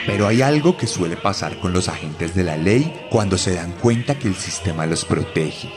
Pero 0.07 0.27
hay 0.27 0.43
algo 0.43 0.77
que 0.77 0.89
suele 0.89 1.17
pasar 1.17 1.61
con 1.61 1.73
los 1.73 1.89
agentes 1.89 2.35
de 2.35 2.43
la 2.43 2.57
ley 2.57 2.93
cuando 3.11 3.39
se 3.39 3.55
dan 3.55 3.71
cuenta 3.71 4.19
que 4.19 4.27
el 4.27 4.35
sistema 4.35 4.87
los 4.87 5.05
protege. 5.05 5.71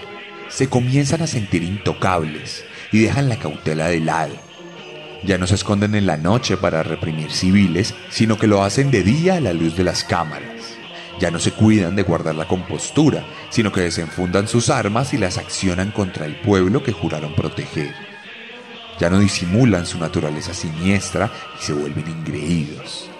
Se 0.50 0.68
comienzan 0.68 1.22
a 1.22 1.28
sentir 1.28 1.62
intocables 1.62 2.66
y 2.92 3.02
dejan 3.02 3.30
la 3.30 3.38
cautela 3.38 3.90
de 3.90 4.00
lado. 4.00 4.51
Ya 5.24 5.38
no 5.38 5.48
se 5.48 5.56
esconden 5.56 5.96
en 5.96 6.06
la 6.06 6.18
noche 6.18 6.58
para 6.58 6.84
reprimir 6.84 7.32
civiles, 7.32 7.94
sino 8.10 8.38
que 8.38 8.48
lo 8.48 8.64
hacen 8.64 8.92
de 8.92 9.04
día 9.04 9.36
a 9.36 9.42
la 9.42 9.54
luz 9.54 9.76
de 9.76 9.84
las 9.84 10.04
cámaras. 10.04 10.78
Ya 11.20 11.30
no 11.30 11.40
se 11.40 11.52
cuidan 11.52 11.96
de 11.96 12.04
guardar 12.04 12.36
la 12.36 12.48
compostura, 12.48 13.24
sino 13.50 13.72
que 13.72 13.82
desenfundan 13.82 14.48
sus 14.48 14.70
armas 14.70 15.14
y 15.14 15.18
las 15.18 15.38
accionan 15.38 15.92
contra 15.92 16.26
el 16.26 16.36
pueblo 16.38 16.84
que 16.84 16.92
juraron 16.92 17.36
proteger. 17.36 17.94
Ya 19.00 19.10
no 19.10 19.20
disimulan 19.20 19.86
su 19.86 20.00
naturaleza 20.00 20.54
siniestra 20.54 21.32
y 21.60 21.64
se 21.64 21.74
vuelven 21.74 22.08
ingreídos 22.08 23.12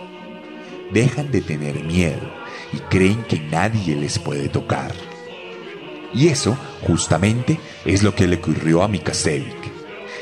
dejan 0.94 1.32
de 1.32 1.42
tener 1.42 1.84
miedo 1.84 2.32
y 2.74 2.78
creen 2.78 3.24
que 3.24 3.40
nadie 3.40 3.96
les 3.96 4.20
puede 4.20 4.50
tocar. 4.50 4.94
Y 6.14 6.28
eso, 6.28 6.58
justamente, 6.82 7.60
es 7.86 8.04
lo 8.04 8.14
que 8.14 8.28
le 8.28 8.38
ocurrió 8.38 8.84
a 8.84 8.88
Mikasevic, 8.88 9.71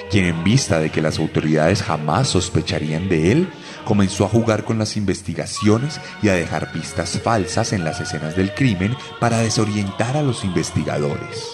quien 0.10 0.26
en 0.26 0.43
vista 0.43 0.80
de 0.80 0.89
que 0.89 1.02
las 1.02 1.19
autoridades 1.19 1.84
jamás 1.84 2.28
sospecharían 2.28 3.10
de 3.10 3.32
él, 3.32 3.50
comenzó 3.86 4.26
a 4.26 4.30
jugar 4.30 4.63
con 4.63 4.78
las 4.78 4.98
investigaciones 4.98 6.00
y 6.22 6.30
a 6.30 6.34
dejar 6.34 6.72
pistas 6.72 7.19
falsas 7.24 7.74
en 7.74 7.84
las 7.84 8.00
escenas 8.02 8.36
del 8.36 8.54
crimen 8.54 8.95
para 9.19 9.39
desorientar 9.39 10.17
a 10.17 10.24
los 10.24 10.43
investigadores. 10.43 11.45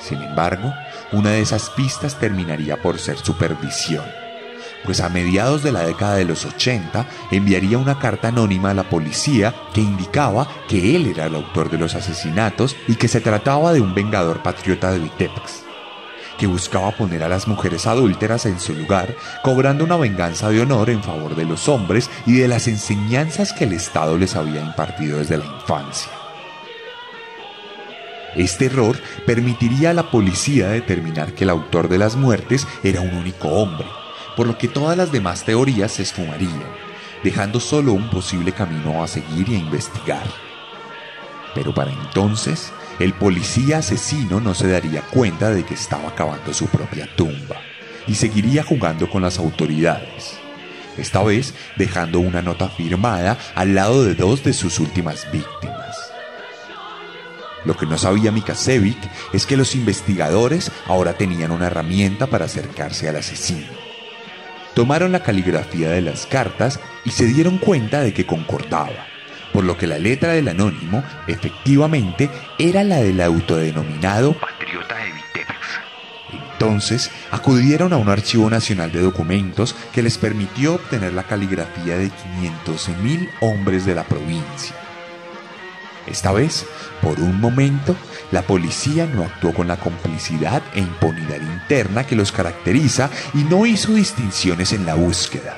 Sin 0.00 0.22
embargo, 0.22 0.72
una 1.12 1.30
de 1.30 1.40
esas 1.40 1.70
pistas 1.70 2.18
terminaría 2.18 2.80
por 2.80 2.98
ser 2.98 3.18
su 3.18 3.36
perdición 3.36 4.04
pues 4.86 5.00
a 5.00 5.08
mediados 5.08 5.64
de 5.64 5.72
la 5.72 5.84
década 5.84 6.14
de 6.14 6.24
los 6.24 6.44
80 6.44 7.06
enviaría 7.32 7.76
una 7.76 7.98
carta 7.98 8.28
anónima 8.28 8.70
a 8.70 8.74
la 8.74 8.88
policía 8.88 9.52
que 9.74 9.80
indicaba 9.80 10.46
que 10.68 10.94
él 10.94 11.06
era 11.06 11.26
el 11.26 11.34
autor 11.34 11.70
de 11.70 11.78
los 11.78 11.96
asesinatos 11.96 12.76
y 12.86 12.94
que 12.94 13.08
se 13.08 13.20
trataba 13.20 13.72
de 13.72 13.80
un 13.80 13.94
vengador 13.94 14.42
patriota 14.42 14.92
de 14.92 15.00
Vitebsk 15.00 15.65
que 16.38 16.46
buscaba 16.46 16.90
poner 16.92 17.22
a 17.22 17.28
las 17.28 17.48
mujeres 17.48 17.86
adúlteras 17.86 18.46
en 18.46 18.60
su 18.60 18.74
lugar, 18.74 19.14
cobrando 19.42 19.84
una 19.84 19.96
venganza 19.96 20.50
de 20.50 20.60
honor 20.60 20.90
en 20.90 21.02
favor 21.02 21.34
de 21.34 21.44
los 21.44 21.68
hombres 21.68 22.10
y 22.26 22.34
de 22.34 22.48
las 22.48 22.68
enseñanzas 22.68 23.52
que 23.52 23.64
el 23.64 23.72
Estado 23.72 24.18
les 24.18 24.36
había 24.36 24.60
impartido 24.60 25.18
desde 25.18 25.38
la 25.38 25.46
infancia. 25.46 26.10
Este 28.36 28.66
error 28.66 28.98
permitiría 29.24 29.90
a 29.90 29.94
la 29.94 30.10
policía 30.10 30.68
determinar 30.68 31.32
que 31.32 31.44
el 31.44 31.50
autor 31.50 31.88
de 31.88 31.96
las 31.96 32.16
muertes 32.16 32.66
era 32.82 33.00
un 33.00 33.14
único 33.14 33.48
hombre, 33.48 33.86
por 34.36 34.46
lo 34.46 34.58
que 34.58 34.68
todas 34.68 34.96
las 34.96 35.10
demás 35.10 35.44
teorías 35.44 35.92
se 35.92 36.02
esfumarían, 36.02 36.66
dejando 37.24 37.60
solo 37.60 37.94
un 37.94 38.10
posible 38.10 38.52
camino 38.52 39.02
a 39.02 39.08
seguir 39.08 39.48
y 39.48 39.54
a 39.54 39.58
investigar. 39.58 40.26
Pero 41.54 41.72
para 41.72 41.90
entonces, 41.90 42.70
el 42.98 43.12
policía 43.12 43.78
asesino 43.78 44.40
no 44.40 44.54
se 44.54 44.68
daría 44.68 45.02
cuenta 45.02 45.50
de 45.50 45.64
que 45.64 45.74
estaba 45.74 46.14
cavando 46.14 46.54
su 46.54 46.66
propia 46.66 47.06
tumba 47.14 47.56
y 48.06 48.14
seguiría 48.14 48.62
jugando 48.62 49.10
con 49.10 49.22
las 49.22 49.38
autoridades, 49.38 50.38
esta 50.96 51.22
vez 51.22 51.54
dejando 51.76 52.20
una 52.20 52.40
nota 52.40 52.68
firmada 52.68 53.36
al 53.54 53.74
lado 53.74 54.04
de 54.04 54.14
dos 54.14 54.44
de 54.44 54.52
sus 54.52 54.78
últimas 54.78 55.30
víctimas. 55.30 55.96
Lo 57.66 57.76
que 57.76 57.86
no 57.86 57.98
sabía 57.98 58.30
Mikasevic 58.30 58.96
es 59.32 59.44
que 59.44 59.56
los 59.56 59.74
investigadores 59.74 60.70
ahora 60.86 61.14
tenían 61.14 61.50
una 61.50 61.66
herramienta 61.66 62.28
para 62.28 62.44
acercarse 62.44 63.08
al 63.08 63.16
asesino. 63.16 63.66
Tomaron 64.74 65.10
la 65.10 65.22
caligrafía 65.22 65.90
de 65.90 66.00
las 66.00 66.26
cartas 66.26 66.78
y 67.04 67.10
se 67.10 67.26
dieron 67.26 67.58
cuenta 67.58 68.00
de 68.02 68.14
que 68.14 68.24
concordaba, 68.24 69.06
por 69.56 69.64
lo 69.64 69.78
que 69.78 69.86
la 69.86 69.98
letra 69.98 70.34
del 70.34 70.48
anónimo 70.48 71.02
efectivamente 71.26 72.28
era 72.58 72.84
la 72.84 72.96
del 72.96 73.22
autodenominado 73.22 74.34
patriota 74.34 74.96
de 74.96 75.12
Vitebsk. 75.12 75.80
Entonces 76.52 77.10
acudieron 77.30 77.94
a 77.94 77.96
un 77.96 78.10
archivo 78.10 78.50
nacional 78.50 78.92
de 78.92 79.00
documentos 79.00 79.74
que 79.94 80.02
les 80.02 80.18
permitió 80.18 80.74
obtener 80.74 81.14
la 81.14 81.22
caligrafía 81.22 81.96
de 81.96 82.10
500.000 82.66 83.30
hombres 83.40 83.86
de 83.86 83.94
la 83.94 84.04
provincia. 84.04 84.76
Esta 86.06 86.32
vez, 86.32 86.66
por 87.00 87.18
un 87.18 87.40
momento, 87.40 87.96
la 88.32 88.42
policía 88.42 89.06
no 89.06 89.22
actuó 89.22 89.54
con 89.54 89.68
la 89.68 89.78
complicidad 89.78 90.62
e 90.74 90.80
impunidad 90.80 91.40
interna 91.40 92.06
que 92.06 92.14
los 92.14 92.30
caracteriza 92.30 93.08
y 93.32 93.38
no 93.44 93.64
hizo 93.64 93.94
distinciones 93.94 94.74
en 94.74 94.84
la 94.84 94.96
búsqueda. 94.96 95.56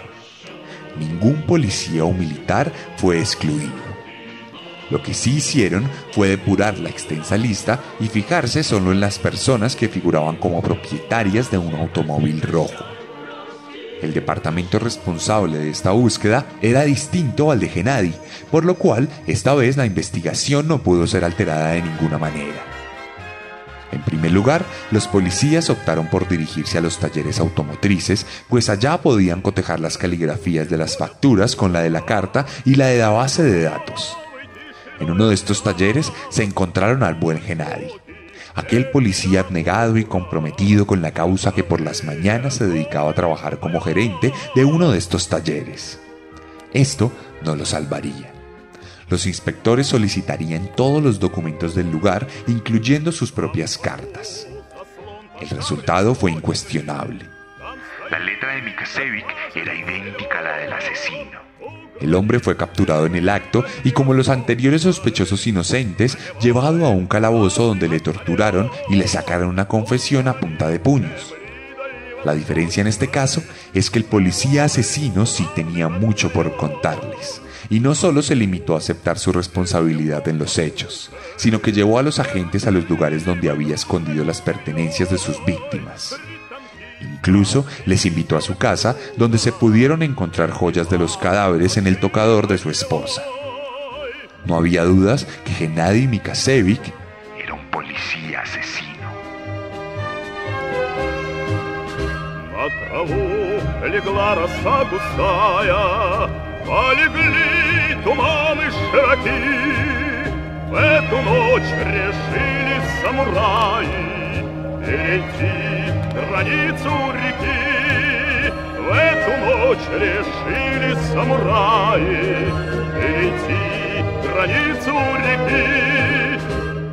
Ningún 1.01 1.43
policía 1.43 2.05
o 2.05 2.13
militar 2.13 2.73
fue 2.97 3.19
excluido. 3.19 3.88
Lo 4.91 5.03
que 5.03 5.15
sí 5.15 5.37
hicieron 5.37 5.89
fue 6.13 6.29
depurar 6.29 6.79
la 6.79 6.89
extensa 6.89 7.37
lista 7.37 7.81
y 8.01 8.09
fijarse 8.09 8.63
solo 8.63 8.93
en 8.93 9.01
las 9.01 9.19
personas 9.19 9.77
que 9.77 9.89
figuraban 9.89 10.37
como 10.37 10.63
propietarias 10.63 11.51
de 11.51 11.59
un 11.59 11.75
automóvil 11.75 12.41
rojo. 12.41 12.85
El 14.01 14.15
departamento 14.15 14.79
responsable 14.79 15.59
de 15.59 15.71
esta 15.71 15.91
búsqueda 15.91 16.47
era 16.63 16.83
distinto 16.85 17.51
al 17.51 17.61
de 17.61 17.69
Genadi, 17.69 18.15
por 18.51 18.65
lo 18.65 18.77
cual 18.77 19.09
esta 19.27 19.55
vez 19.55 19.77
la 19.77 19.87
investigación 19.87 20.69
no 20.69 20.83
pudo 20.83 21.07
ser 21.07 21.25
alterada 21.25 21.73
de 21.73 21.83
ninguna 21.83 22.17
manera. 22.17 22.65
En 23.91 24.03
primer 24.03 24.33
lugar, 24.33 24.65
los 24.91 25.09
policías 25.09 25.71
optaron 25.71 26.09
por 26.09 26.29
dirigirse 26.29 26.79
a 26.79 26.81
los 26.81 26.99
talleres 26.99 27.41
automotrices, 27.41 28.27
pues 28.49 28.69
allá 28.69 29.01
podían 29.01 29.41
cotejar 29.41 29.81
las 29.81 29.99
caligrafías 29.99 30.69
de 30.69 30.77
las 30.77 30.97
facturas 30.97 31.57
con 31.57 31.73
la 31.73 31.81
de 31.81 31.91
la 31.91 32.05
carta 32.05 32.47
y 32.65 32.75
la 32.75 32.87
de 32.87 32.99
la 32.99 33.09
base 33.09 33.43
de 33.43 33.63
datos. 33.63 34.17
En 35.01 35.11
uno 35.11 35.29
de 35.29 35.35
estos 35.35 35.63
talleres 35.63 36.13
se 36.29 36.43
encontraron 36.43 37.03
al 37.03 37.15
buen 37.15 37.41
Genadi, 37.41 37.89
aquel 38.55 38.91
policía 38.91 39.41
abnegado 39.41 39.97
y 39.97 40.05
comprometido 40.05 40.87
con 40.87 41.03
la 41.03 41.13
causa 41.13 41.53
que 41.53 41.65
por 41.65 41.81
las 41.81 42.05
mañanas 42.05 42.55
se 42.55 42.67
dedicaba 42.67 43.11
a 43.11 43.15
trabajar 43.15 43.61
como 43.61 43.81
gerente 43.81 44.33
de 44.55 44.65
uno 44.65 44.91
de 44.91 44.99
estos 44.99 45.29
talleres. 45.29 46.01
Esto 46.73 47.13
no 47.45 47.55
lo 47.55 47.65
salvaría. 47.65 48.33
Los 49.09 49.27
inspectores 49.27 49.87
solicitarían 49.87 50.75
todos 50.77 51.03
los 51.03 51.19
documentos 51.19 51.75
del 51.75 51.91
lugar, 51.91 52.27
incluyendo 52.47 53.11
sus 53.11 53.33
propias 53.33 53.79
cartas. 53.79 54.47
El 55.41 55.49
resultado 55.51 56.15
fue 56.15 56.33
incuestionable. 56.33 57.25
La 58.11 58.19
letra 58.19 58.55
de 58.55 58.63
Mikasevic 58.63 59.27
era 59.55 59.75
idéntica 59.75 60.41
a 60.41 60.43
la 60.43 60.57
del 60.59 60.73
asesino. 60.73 61.48
El 62.01 62.15
hombre 62.15 62.41
fue 62.41 62.57
capturado 62.57 63.07
en 63.07 63.17
el 63.17 63.29
acto 63.29 63.65
y 63.85 63.93
como 63.93 64.15
los 64.15 64.29
anteriores 64.29 64.83
sospechosos 64.83 65.47
inocentes, 65.47 66.17
llevado 66.41 66.87
a 66.87 66.91
un 66.91 67.07
calabozo 67.07 67.67
donde 67.67 67.89
le 67.89 68.01
torturaron 68.01 68.71
y 68.89 68.97
le 68.97 69.09
sacaron 69.09 69.49
una 69.49 69.69
confesión 69.69 70.29
a 70.29 70.39
punta 70.39 70.69
de 70.69 70.79
puños. 70.79 71.35
La 72.25 72.35
diferencia 72.35 72.81
en 72.81 72.89
este 72.89 73.09
caso 73.09 73.43
es 73.75 73.91
que 73.91 73.99
el 73.99 74.05
policía 74.05 74.65
asesino 74.65 75.25
sí 75.25 75.47
tenía 75.55 75.89
mucho 75.89 76.33
por 76.33 76.57
contarles, 76.57 77.41
y 77.71 77.81
no 77.81 77.95
solo 77.95 78.23
se 78.23 78.35
limitó 78.35 78.75
a 78.75 78.79
aceptar 78.79 79.19
su 79.19 79.33
responsabilidad 79.33 80.27
en 80.29 80.39
los 80.39 80.59
hechos, 80.59 81.11
sino 81.37 81.61
que 81.61 81.73
llevó 81.73 81.99
a 81.99 82.03
los 82.03 82.19
agentes 82.19 82.67
a 82.67 82.71
los 82.71 82.89
lugares 82.89 83.25
donde 83.25 83.51
había 83.51 83.75
escondido 83.75 84.25
las 84.25 84.41
pertenencias 84.41 85.11
de 85.11 85.19
sus 85.19 85.45
víctimas. 85.45 86.17
Incluso 87.01 87.67
les 87.87 88.07
invitó 88.07 88.37
a 88.37 88.41
su 88.41 88.57
casa, 88.57 88.97
donde 89.17 89.39
se 89.39 89.53
pudieron 89.53 90.03
encontrar 90.03 90.51
joyas 90.51 90.91
de 90.91 90.99
los 90.99 91.17
cadáveres 91.17 91.77
en 91.77 91.87
el 91.87 92.01
tocador 92.01 92.49
de 92.49 92.59
su 92.59 92.71
esposa. 92.71 93.23
No 94.45 94.57
había 94.57 94.85
dudas 94.85 95.27
que 95.45 95.53
Gennady 95.53 96.07
Mikasevic 96.07 96.81
era 97.39 97.55
un 97.55 97.71
policía 97.71 98.41
asesino. 98.41 98.89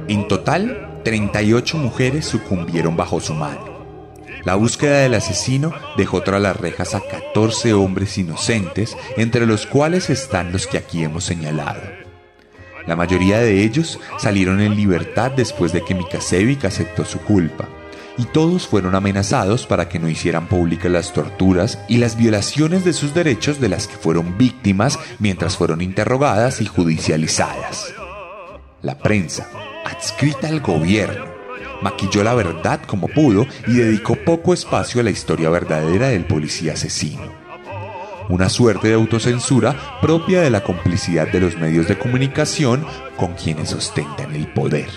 En 0.08 0.27
total, 0.27 1.01
38 1.03 1.77
mujeres 1.77 2.25
sucumbieron 2.25 2.97
bajo 2.97 3.21
su 3.21 3.34
mano. 3.34 3.75
La 4.43 4.55
búsqueda 4.55 4.99
del 4.99 5.13
asesino 5.13 5.73
dejó 5.95 6.21
tras 6.21 6.41
las 6.41 6.58
rejas 6.58 6.95
a 6.95 6.99
14 6.99 7.73
hombres 7.73 8.17
inocentes, 8.17 8.97
entre 9.15 9.45
los 9.45 9.65
cuales 9.65 10.10
están 10.10 10.51
los 10.51 10.67
que 10.67 10.77
aquí 10.77 11.03
hemos 11.03 11.23
señalado. 11.23 11.81
La 12.86 12.95
mayoría 12.95 13.39
de 13.39 13.63
ellos 13.63 13.99
salieron 14.17 14.60
en 14.60 14.75
libertad 14.75 15.31
después 15.31 15.71
de 15.71 15.81
que 15.81 15.95
Mikasevic 15.95 16.65
aceptó 16.65 17.05
su 17.05 17.19
culpa 17.19 17.67
y 18.17 18.25
todos 18.25 18.67
fueron 18.67 18.95
amenazados 18.95 19.65
para 19.65 19.89
que 19.89 19.99
no 19.99 20.10
hicieran 20.10 20.47
públicas 20.47 20.91
las 20.91 21.13
torturas 21.13 21.80
y 21.88 21.97
las 21.97 22.17
violaciones 22.17 22.86
de 22.86 22.93
sus 22.93 23.13
derechos 23.13 23.60
de 23.60 23.69
las 23.69 23.88
que 23.88 23.95
fueron 23.95 24.38
víctimas 24.38 24.99
mientras 25.19 25.58
fueron 25.58 25.82
interrogadas 25.82 26.62
y 26.62 26.65
judicializadas. 26.65 27.93
La 28.82 28.97
prensa, 28.97 29.47
adscrita 29.86 30.47
al 30.47 30.62
gobierno, 30.62 31.25
maquilló 31.82 32.23
la 32.23 32.34
verdad 32.34 32.82
como 32.86 33.08
pudo 33.08 33.45
y 33.67 33.73
dedicó 33.73 34.15
poco 34.15 34.54
espacio 34.54 35.01
a 35.01 35.04
la 35.04 35.12
historia 35.12 35.49
verdadera 35.49 36.10
del 36.10 36.25
policía 36.25 36.73
asesino. 36.73 37.45
Una 38.28 38.49
suerte 38.49 38.88
de 38.88 38.95
autocensura 38.95 39.99
propia 40.01 40.41
de 40.41 40.49
la 40.49 40.63
complicidad 40.63 41.28
de 41.28 41.41
los 41.41 41.58
medios 41.58 41.88
de 41.88 41.97
comunicación 41.97 42.86
con 43.17 43.34
quienes 43.34 43.71
ostentan 43.73 44.34
el 44.34 44.47
poder. 44.47 44.89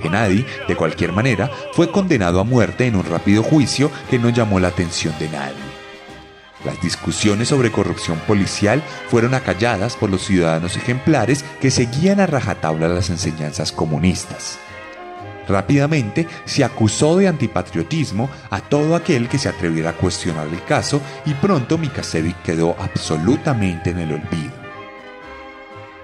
Gennady, 0.00 0.44
de 0.68 0.76
cualquier 0.76 1.12
manera, 1.12 1.50
fue 1.72 1.90
condenado 1.90 2.40
a 2.40 2.44
muerte 2.44 2.86
en 2.86 2.96
un 2.96 3.04
rápido 3.04 3.42
juicio 3.42 3.90
que 4.10 4.18
no 4.18 4.28
llamó 4.28 4.60
la 4.60 4.68
atención 4.68 5.14
de 5.18 5.28
nadie. 5.28 5.76
Las 6.64 6.80
discusiones 6.82 7.48
sobre 7.48 7.70
corrupción 7.70 8.18
policial 8.26 8.82
fueron 9.08 9.34
acalladas 9.34 9.94
por 9.94 10.10
los 10.10 10.22
ciudadanos 10.22 10.76
ejemplares 10.76 11.44
que 11.60 11.70
seguían 11.70 12.18
a 12.18 12.26
rajatabla 12.26 12.88
las 12.88 13.10
enseñanzas 13.10 13.70
comunistas. 13.70 14.58
Rápidamente 15.48 16.26
se 16.44 16.64
acusó 16.64 17.16
de 17.16 17.28
antipatriotismo 17.28 18.28
a 18.50 18.60
todo 18.60 18.96
aquel 18.96 19.28
que 19.28 19.38
se 19.38 19.48
atreviera 19.48 19.90
a 19.90 19.96
cuestionar 19.96 20.48
el 20.48 20.62
caso 20.64 21.00
y 21.24 21.34
pronto 21.34 21.78
Mikasevic 21.78 22.42
quedó 22.42 22.74
absolutamente 22.80 23.90
en 23.90 23.98
el 23.98 24.14
olvido. 24.14 24.66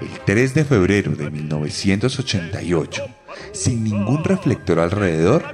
El 0.00 0.10
3 0.24 0.54
de 0.54 0.64
febrero 0.64 1.12
de 1.12 1.30
1988, 1.30 3.04
sin 3.52 3.84
ningún 3.84 4.24
reflector 4.24 4.78
alrededor, 4.80 5.44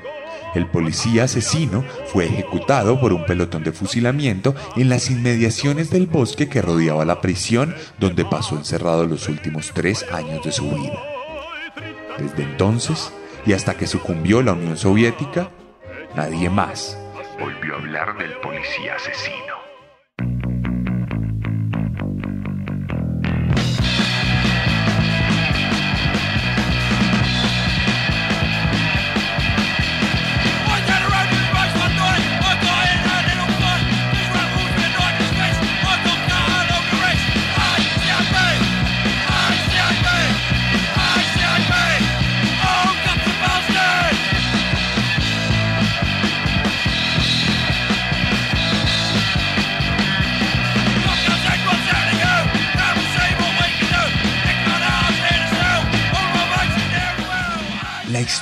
el 0.55 0.67
policía 0.67 1.25
asesino 1.25 1.85
fue 2.07 2.25
ejecutado 2.25 3.01
por 3.01 3.13
un 3.13 3.27
pelotón 3.27 3.65
de 3.65 3.73
fusilamiento 3.73 4.55
en 4.77 4.89
las 4.89 5.11
inmediaciones 5.11 5.91
del 5.91 6.07
bosque 6.07 6.49
que 6.49 6.63
rodeaba 6.63 7.05
la 7.05 7.21
prisión 7.21 7.75
donde 7.99 8.25
pasó 8.25 8.57
encerrado 8.57 9.07
los 9.07 9.29
últimos 9.29 9.73
tres 9.75 10.05
años 10.11 10.43
de 10.45 10.53
su 10.53 10.71
vida. 10.71 10.99
Desde 12.19 12.43
entonces, 12.43 13.13
y 13.47 13.53
hasta 13.53 13.75
que 13.75 13.87
sucumbió 13.87 14.43
la 14.43 14.53
Unión 14.55 14.77
Soviética, 14.77 15.51
nadie 16.17 16.51
más 16.51 16.99
volvió 17.39 17.75
a 17.75 17.79
hablar 17.79 18.19
del 18.19 18.33
policía 18.41 18.97
asesino. 18.97 19.58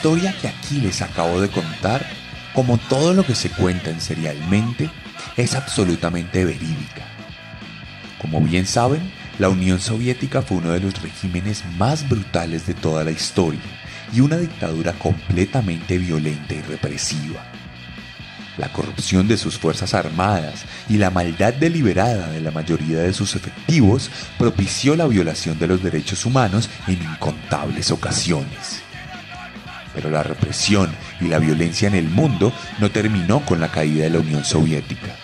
Historia 0.07 0.37
que 0.41 0.47
aquí 0.47 0.81
les 0.81 1.03
acabo 1.03 1.41
de 1.41 1.49
contar, 1.49 2.07
como 2.55 2.79
todo 2.79 3.13
lo 3.13 3.27
que 3.27 3.35
se 3.35 3.51
cuenta 3.51 3.91
en 3.91 4.01
Serialmente, 4.01 4.89
es 5.37 5.57
absolutamente 5.57 6.45
verídica. 6.45 7.03
Como 8.21 8.41
bien 8.41 8.67
saben, 8.67 9.11
la 9.41 9.49
Unión 9.49 9.81
Soviética 9.81 10.43
fue 10.43 10.59
uno 10.59 10.71
de 10.71 10.79
los 10.79 11.03
regímenes 11.03 11.65
más 11.77 12.09
brutales 12.09 12.69
de 12.69 12.75
toda 12.75 13.03
la 13.03 13.11
historia 13.11 13.59
y 14.13 14.21
una 14.21 14.37
dictadura 14.37 14.93
completamente 14.93 15.99
violenta 15.99 16.55
y 16.55 16.61
represiva. 16.61 17.45
La 18.59 18.73
corrupción 18.73 19.27
de 19.27 19.37
sus 19.37 19.59
fuerzas 19.59 19.93
armadas 19.93 20.67
y 20.89 20.99
la 20.99 21.11
maldad 21.11 21.53
deliberada 21.53 22.29
de 22.29 22.41
la 22.41 22.53
mayoría 22.53 22.99
de 22.99 23.13
sus 23.13 23.35
efectivos 23.35 24.09
propició 24.39 24.95
la 24.95 25.09
violación 25.09 25.59
de 25.59 25.67
los 25.67 25.83
derechos 25.83 26.25
humanos 26.25 26.71
en 26.87 27.03
incontables 27.03 27.91
ocasiones. 27.91 28.86
Pero 29.97 30.11
la 30.11 30.23
represión 30.23 30.95
y 31.21 31.25
la 31.25 31.41
violencia 31.41 31.89
en 31.89 31.95
el 31.95 32.09
mundo 32.09 32.53
no 32.79 32.91
terminó 32.91 33.41
con 33.41 33.61
la 33.61 33.73
caída 33.73 34.05
de 34.05 34.11
la 34.11 34.21
Unión 34.21 34.45
Soviética. 34.45 35.17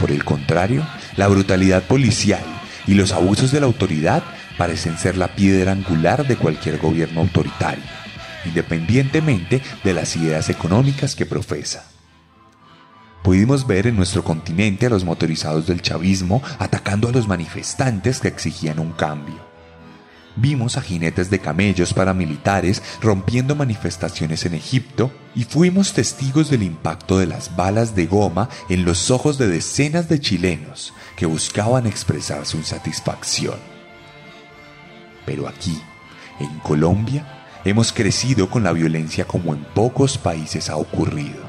Por 0.00 0.10
el 0.10 0.24
contrario, 0.24 0.84
la 1.16 1.28
brutalidad 1.28 1.84
policial 1.84 2.42
y 2.86 2.94
los 2.94 3.12
abusos 3.12 3.52
de 3.52 3.60
la 3.60 3.66
autoridad 3.66 4.24
parecen 4.58 4.98
ser 4.98 5.16
la 5.16 5.28
piedra 5.28 5.72
angular 5.72 6.26
de 6.26 6.36
cualquier 6.36 6.78
gobierno 6.78 7.20
autoritario, 7.20 7.84
independientemente 8.44 9.62
de 9.84 9.94
las 9.94 10.16
ideas 10.16 10.50
económicas 10.50 11.14
que 11.14 11.24
profesa. 11.24 11.86
Pudimos 13.22 13.68
ver 13.68 13.86
en 13.86 13.96
nuestro 13.96 14.24
continente 14.24 14.86
a 14.86 14.90
los 14.90 15.04
motorizados 15.04 15.66
del 15.66 15.80
chavismo 15.80 16.42
atacando 16.58 17.08
a 17.08 17.12
los 17.12 17.28
manifestantes 17.28 18.18
que 18.18 18.28
exigían 18.28 18.80
un 18.80 18.92
cambio. 18.92 19.45
Vimos 20.38 20.76
a 20.76 20.82
jinetes 20.82 21.30
de 21.30 21.38
camellos 21.38 21.94
paramilitares 21.94 22.82
rompiendo 23.00 23.54
manifestaciones 23.54 24.44
en 24.44 24.52
Egipto 24.52 25.10
y 25.34 25.44
fuimos 25.44 25.94
testigos 25.94 26.50
del 26.50 26.62
impacto 26.62 27.18
de 27.18 27.26
las 27.26 27.56
balas 27.56 27.96
de 27.96 28.04
goma 28.04 28.50
en 28.68 28.84
los 28.84 29.10
ojos 29.10 29.38
de 29.38 29.48
decenas 29.48 30.10
de 30.10 30.20
chilenos 30.20 30.92
que 31.16 31.24
buscaban 31.24 31.86
expresar 31.86 32.44
su 32.44 32.58
insatisfacción. 32.58 33.56
Pero 35.24 35.48
aquí, 35.48 35.80
en 36.38 36.58
Colombia, 36.58 37.46
hemos 37.64 37.90
crecido 37.92 38.50
con 38.50 38.62
la 38.62 38.72
violencia 38.72 39.24
como 39.26 39.54
en 39.54 39.64
pocos 39.64 40.18
países 40.18 40.68
ha 40.68 40.76
ocurrido. 40.76 41.46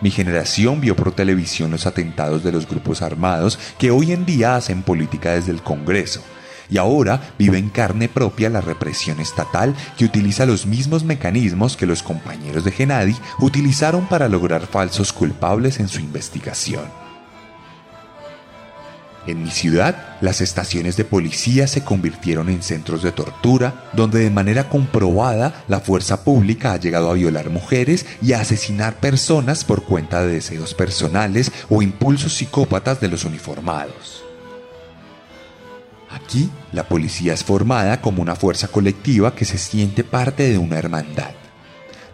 Mi 0.00 0.10
generación 0.10 0.80
vio 0.80 0.96
por 0.96 1.12
televisión 1.12 1.70
los 1.70 1.86
atentados 1.86 2.42
de 2.42 2.52
los 2.52 2.66
grupos 2.66 3.02
armados 3.02 3.58
que 3.78 3.90
hoy 3.90 4.12
en 4.12 4.24
día 4.24 4.56
hacen 4.56 4.82
política 4.82 5.34
desde 5.34 5.52
el 5.52 5.62
Congreso 5.62 6.22
y 6.70 6.78
ahora 6.78 7.34
vive 7.38 7.58
en 7.58 7.70
carne 7.70 8.08
propia 8.08 8.50
la 8.50 8.60
represión 8.60 9.20
estatal 9.20 9.74
que 9.96 10.04
utiliza 10.04 10.46
los 10.46 10.66
mismos 10.66 11.04
mecanismos 11.04 11.76
que 11.76 11.86
los 11.86 12.02
compañeros 12.02 12.64
de 12.64 12.72
Genadi 12.72 13.16
utilizaron 13.38 14.06
para 14.06 14.28
lograr 14.28 14.66
falsos 14.66 15.12
culpables 15.12 15.80
en 15.80 15.88
su 15.88 16.00
investigación. 16.00 17.02
En 19.24 19.44
mi 19.44 19.50
ciudad, 19.50 20.18
las 20.20 20.40
estaciones 20.40 20.96
de 20.96 21.04
policía 21.04 21.68
se 21.68 21.84
convirtieron 21.84 22.48
en 22.48 22.60
centros 22.60 23.04
de 23.04 23.12
tortura, 23.12 23.88
donde 23.92 24.18
de 24.18 24.30
manera 24.30 24.68
comprobada 24.68 25.64
la 25.68 25.78
fuerza 25.78 26.24
pública 26.24 26.72
ha 26.72 26.80
llegado 26.80 27.08
a 27.08 27.14
violar 27.14 27.48
mujeres 27.48 28.04
y 28.20 28.32
a 28.32 28.40
asesinar 28.40 28.96
personas 28.96 29.62
por 29.62 29.84
cuenta 29.84 30.22
de 30.22 30.32
deseos 30.32 30.74
personales 30.74 31.52
o 31.68 31.82
impulsos 31.82 32.32
psicópatas 32.32 33.00
de 33.00 33.08
los 33.08 33.24
uniformados. 33.24 34.24
Aquí, 36.12 36.50
la 36.72 36.88
policía 36.88 37.32
es 37.32 37.42
formada 37.42 38.00
como 38.00 38.20
una 38.20 38.36
fuerza 38.36 38.68
colectiva 38.68 39.34
que 39.34 39.44
se 39.44 39.58
siente 39.58 40.04
parte 40.04 40.50
de 40.50 40.58
una 40.58 40.78
hermandad. 40.78 41.30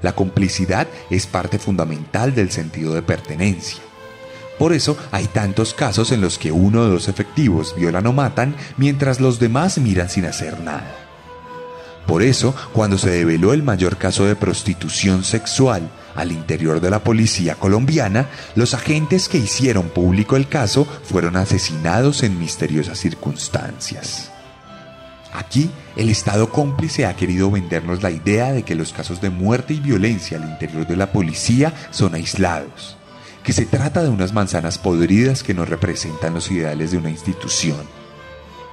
La 0.02 0.14
complicidad 0.14 0.86
es 1.10 1.26
parte 1.26 1.58
fundamental 1.58 2.34
del 2.34 2.50
sentido 2.52 2.94
de 2.94 3.02
pertenencia. 3.02 3.82
Por 4.58 4.72
eso 4.72 4.96
hay 5.10 5.26
tantos 5.26 5.74
casos 5.74 6.12
en 6.12 6.20
los 6.20 6.38
que 6.38 6.52
uno 6.52 6.82
o 6.82 6.88
dos 6.88 7.08
efectivos 7.08 7.74
violan 7.76 8.06
o 8.06 8.12
matan 8.12 8.54
mientras 8.76 9.20
los 9.20 9.38
demás 9.38 9.78
miran 9.78 10.08
sin 10.08 10.26
hacer 10.26 10.60
nada. 10.60 11.07
Por 12.08 12.22
eso, 12.22 12.54
cuando 12.72 12.96
se 12.96 13.10
develó 13.10 13.52
el 13.52 13.62
mayor 13.62 13.98
caso 13.98 14.24
de 14.24 14.34
prostitución 14.34 15.24
sexual 15.24 15.90
al 16.14 16.32
interior 16.32 16.80
de 16.80 16.88
la 16.88 17.04
policía 17.04 17.54
colombiana, 17.54 18.30
los 18.54 18.72
agentes 18.72 19.28
que 19.28 19.36
hicieron 19.36 19.90
público 19.90 20.34
el 20.34 20.48
caso 20.48 20.86
fueron 20.86 21.36
asesinados 21.36 22.22
en 22.22 22.38
misteriosas 22.38 22.98
circunstancias. 22.98 24.32
Aquí, 25.34 25.70
el 25.96 26.08
Estado 26.08 26.48
cómplice 26.48 27.04
ha 27.04 27.14
querido 27.14 27.50
vendernos 27.50 28.02
la 28.02 28.10
idea 28.10 28.52
de 28.52 28.62
que 28.62 28.74
los 28.74 28.94
casos 28.94 29.20
de 29.20 29.28
muerte 29.28 29.74
y 29.74 29.80
violencia 29.80 30.38
al 30.38 30.48
interior 30.48 30.86
de 30.86 30.96
la 30.96 31.12
policía 31.12 31.74
son 31.90 32.14
aislados, 32.14 32.96
que 33.42 33.52
se 33.52 33.66
trata 33.66 34.02
de 34.02 34.08
unas 34.08 34.32
manzanas 34.32 34.78
podridas 34.78 35.42
que 35.42 35.52
no 35.52 35.66
representan 35.66 36.32
los 36.32 36.50
ideales 36.50 36.90
de 36.90 36.96
una 36.96 37.10
institución. 37.10 37.97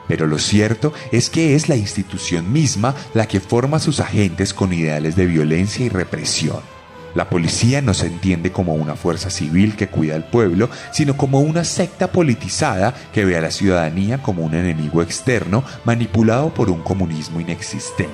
Pero 0.08 0.28
lo 0.28 0.38
cierto 0.38 0.94
es 1.12 1.30
que 1.30 1.56
es 1.56 1.70
la 1.70 1.76
institución 1.76 2.52
misma 2.54 2.96
la 3.14 3.28
que 3.28 3.40
forma 3.40 3.78
a 3.78 3.82
sus 3.82 4.00
agentes 4.00 4.54
con 4.54 4.72
ideales 4.74 5.16
de 5.16 5.26
violencia 5.26 5.86
y 5.86 5.90
represión 5.90 6.76
la 7.16 7.30
policía 7.30 7.82
no 7.82 7.94
se 7.94 8.08
entiende 8.08 8.52
como 8.52 8.76
una 8.76 8.98
fuerza 8.98 9.30
civil 9.30 9.78
que 9.78 9.88
cuida 9.88 10.16
al 10.16 10.26
pueblo, 10.26 10.70
sino 10.92 11.16
como 11.16 11.40
una 11.40 11.64
secta 11.64 12.12
politizada 12.12 12.94
que 13.14 13.24
ve 13.24 13.38
a 13.38 13.42
la 13.42 13.52
ciudadanía 13.52 14.22
como 14.22 14.44
un 14.44 14.54
enemigo 14.54 15.02
externo 15.02 15.64
manipulado 15.86 16.54
por 16.54 16.70
un 16.70 16.82
comunismo 16.82 17.40
inexistente. 17.40 18.12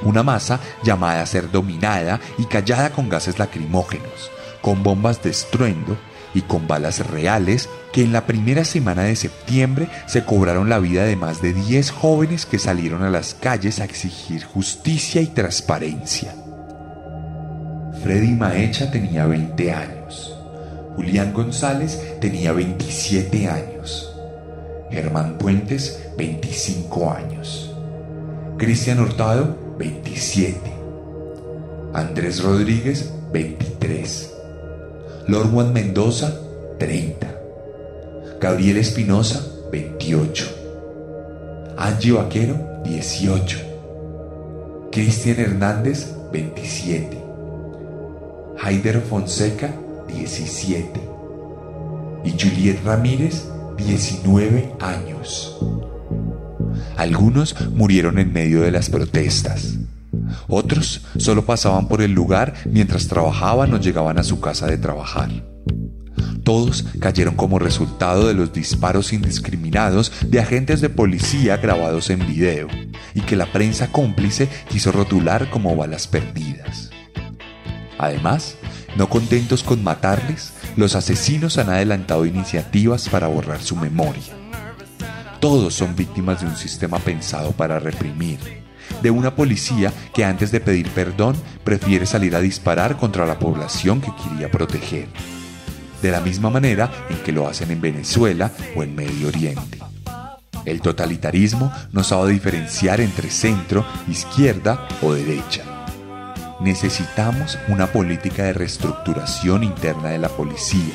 Una 0.00 0.22
masa 0.22 0.58
llamada 0.82 1.20
a 1.20 1.26
ser 1.26 1.50
dominada 1.50 2.18
y 2.38 2.46
callada 2.46 2.90
con 2.90 3.10
gases 3.10 3.38
lacrimógenos, 3.38 4.30
con 4.62 4.82
bombas 4.82 5.22
de 5.22 5.28
estruendo 5.28 5.98
y 6.34 6.42
con 6.42 6.66
balas 6.66 7.06
reales 7.06 7.68
que 7.92 8.02
en 8.02 8.12
la 8.12 8.26
primera 8.26 8.64
semana 8.64 9.02
de 9.04 9.16
septiembre 9.16 9.88
se 10.06 10.24
cobraron 10.24 10.68
la 10.68 10.78
vida 10.78 11.04
de 11.04 11.16
más 11.16 11.42
de 11.42 11.52
10 11.52 11.90
jóvenes 11.90 12.46
que 12.46 12.58
salieron 12.58 13.02
a 13.02 13.10
las 13.10 13.34
calles 13.34 13.80
a 13.80 13.84
exigir 13.84 14.44
justicia 14.44 15.20
y 15.20 15.26
transparencia. 15.28 16.34
Freddy 18.02 18.32
Maecha 18.32 18.90
tenía 18.90 19.26
20 19.26 19.72
años. 19.72 20.34
Julián 20.96 21.32
González 21.32 22.00
tenía 22.20 22.52
27 22.52 23.48
años. 23.48 24.14
Germán 24.90 25.38
Puentes, 25.38 26.10
25 26.16 27.10
años. 27.10 27.74
Cristian 28.56 29.00
Hurtado, 29.00 29.56
27. 29.78 30.58
Andrés 31.94 32.42
Rodríguez, 32.42 33.12
23. 33.32 34.37
Lord 35.28 35.50
Juan 35.50 35.74
Mendoza, 35.74 36.40
30. 36.78 37.26
Gabriel 38.40 38.78
Espinosa, 38.78 39.46
28. 39.70 41.74
Angie 41.76 42.12
Vaquero, 42.12 42.80
18. 42.84 43.58
Cristian 44.90 45.38
Hernández, 45.38 46.14
27. 46.32 47.18
Haider 48.58 49.02
Fonseca, 49.02 49.70
17. 50.08 50.98
Y 52.24 52.30
Juliet 52.30 52.78
Ramírez, 52.82 53.44
19 53.76 54.72
años. 54.80 55.58
Algunos 56.96 57.54
murieron 57.72 58.18
en 58.18 58.32
medio 58.32 58.62
de 58.62 58.70
las 58.70 58.88
protestas. 58.88 59.76
Otros 60.48 61.02
solo 61.18 61.44
pasaban 61.44 61.88
por 61.88 62.02
el 62.02 62.12
lugar 62.12 62.54
mientras 62.64 63.08
trabajaban 63.08 63.72
o 63.74 63.80
llegaban 63.80 64.18
a 64.18 64.24
su 64.24 64.40
casa 64.40 64.66
de 64.66 64.78
trabajar. 64.78 65.30
Todos 66.44 66.84
cayeron 66.98 67.34
como 67.34 67.58
resultado 67.58 68.26
de 68.26 68.34
los 68.34 68.52
disparos 68.52 69.12
indiscriminados 69.12 70.12
de 70.26 70.40
agentes 70.40 70.80
de 70.80 70.88
policía 70.88 71.58
grabados 71.58 72.08
en 72.10 72.26
video 72.26 72.68
y 73.14 73.20
que 73.20 73.36
la 73.36 73.52
prensa 73.52 73.92
cómplice 73.92 74.48
quiso 74.68 74.90
rotular 74.90 75.50
como 75.50 75.76
balas 75.76 76.06
perdidas. 76.06 76.90
Además, 77.98 78.56
no 78.96 79.08
contentos 79.08 79.62
con 79.62 79.84
matarles, 79.84 80.52
los 80.76 80.94
asesinos 80.94 81.58
han 81.58 81.68
adelantado 81.68 82.24
iniciativas 82.24 83.08
para 83.08 83.26
borrar 83.26 83.60
su 83.60 83.76
memoria. 83.76 84.34
Todos 85.40 85.74
son 85.74 85.94
víctimas 85.94 86.40
de 86.40 86.46
un 86.46 86.56
sistema 86.56 86.98
pensado 86.98 87.52
para 87.52 87.78
reprimir, 87.78 88.38
de 89.02 89.10
una 89.10 89.34
policía 89.34 89.92
que 90.12 90.24
antes 90.24 90.50
de 90.50 90.60
pedir 90.60 90.88
perdón 90.90 91.36
prefiere 91.64 92.06
salir 92.06 92.34
a 92.34 92.40
disparar 92.40 92.96
contra 92.96 93.26
la 93.26 93.38
población 93.38 94.00
que 94.00 94.12
quería 94.22 94.50
proteger, 94.50 95.08
de 96.02 96.10
la 96.10 96.20
misma 96.20 96.50
manera 96.50 96.90
en 97.08 97.18
que 97.18 97.32
lo 97.32 97.48
hacen 97.48 97.70
en 97.70 97.80
Venezuela 97.80 98.52
o 98.76 98.82
en 98.82 98.94
Medio 98.94 99.28
Oriente. 99.28 99.78
El 100.64 100.80
totalitarismo 100.82 101.72
no 101.92 102.04
sabe 102.04 102.32
diferenciar 102.32 103.00
entre 103.00 103.30
centro, 103.30 103.86
izquierda 104.08 104.86
o 105.00 105.12
derecha. 105.12 105.62
Necesitamos 106.60 107.58
una 107.68 107.86
política 107.86 108.44
de 108.44 108.52
reestructuración 108.52 109.62
interna 109.64 110.08
de 110.08 110.18
la 110.18 110.28
policía, 110.28 110.94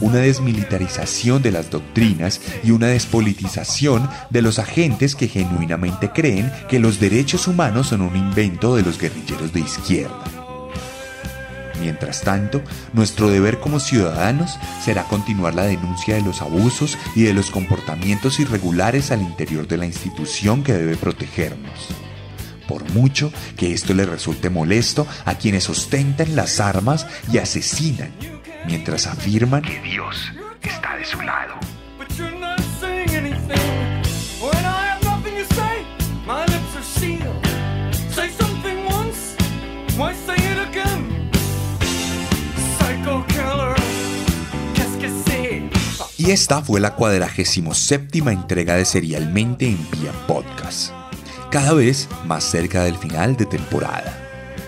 una 0.00 0.18
desmilitarización 0.18 1.42
de 1.42 1.52
las 1.52 1.70
doctrinas 1.70 2.40
y 2.62 2.70
una 2.70 2.88
despolitización 2.88 4.08
de 4.30 4.42
los 4.42 4.58
agentes 4.58 5.14
que 5.14 5.28
genuinamente 5.28 6.10
creen 6.10 6.52
que 6.68 6.78
los 6.78 7.00
derechos 7.00 7.46
humanos 7.48 7.88
son 7.88 8.02
un 8.02 8.16
invento 8.16 8.76
de 8.76 8.82
los 8.82 8.98
guerrilleros 8.98 9.52
de 9.52 9.60
izquierda. 9.60 10.24
Mientras 11.80 12.22
tanto, 12.22 12.62
nuestro 12.92 13.28
deber 13.28 13.60
como 13.60 13.78
ciudadanos 13.78 14.58
será 14.82 15.04
continuar 15.04 15.54
la 15.54 15.64
denuncia 15.64 16.14
de 16.14 16.22
los 16.22 16.40
abusos 16.40 16.96
y 17.14 17.24
de 17.24 17.34
los 17.34 17.50
comportamientos 17.50 18.40
irregulares 18.40 19.10
al 19.10 19.22
interior 19.22 19.66
de 19.68 19.76
la 19.76 19.86
institución 19.86 20.62
que 20.62 20.72
debe 20.72 20.96
protegernos 20.96 21.70
por 22.66 22.90
mucho 22.92 23.30
que 23.56 23.72
esto 23.72 23.94
le 23.94 24.06
resulte 24.06 24.50
molesto 24.50 25.06
a 25.24 25.34
quienes 25.34 25.68
ostentan 25.68 26.34
las 26.34 26.60
armas 26.60 27.06
y 27.30 27.38
asesinan, 27.38 28.10
mientras 28.66 29.06
afirman 29.06 29.62
que 29.62 29.80
Dios 29.80 30.32
está 30.62 30.96
de 30.96 31.04
su 31.04 31.20
lado. 31.20 31.54
Y 46.24 46.30
esta 46.30 46.62
fue 46.62 46.80
la 46.80 46.94
cuadragésimo 46.94 47.74
séptima 47.74 48.32
entrega 48.32 48.76
de 48.76 48.86
Serialmente 48.86 49.66
en 49.66 49.78
Vía 49.90 50.10
Podcast, 50.26 50.90
cada 51.50 51.74
vez 51.74 52.08
más 52.24 52.44
cerca 52.44 52.82
del 52.84 52.96
final 52.96 53.36
de 53.36 53.44
temporada. 53.44 54.18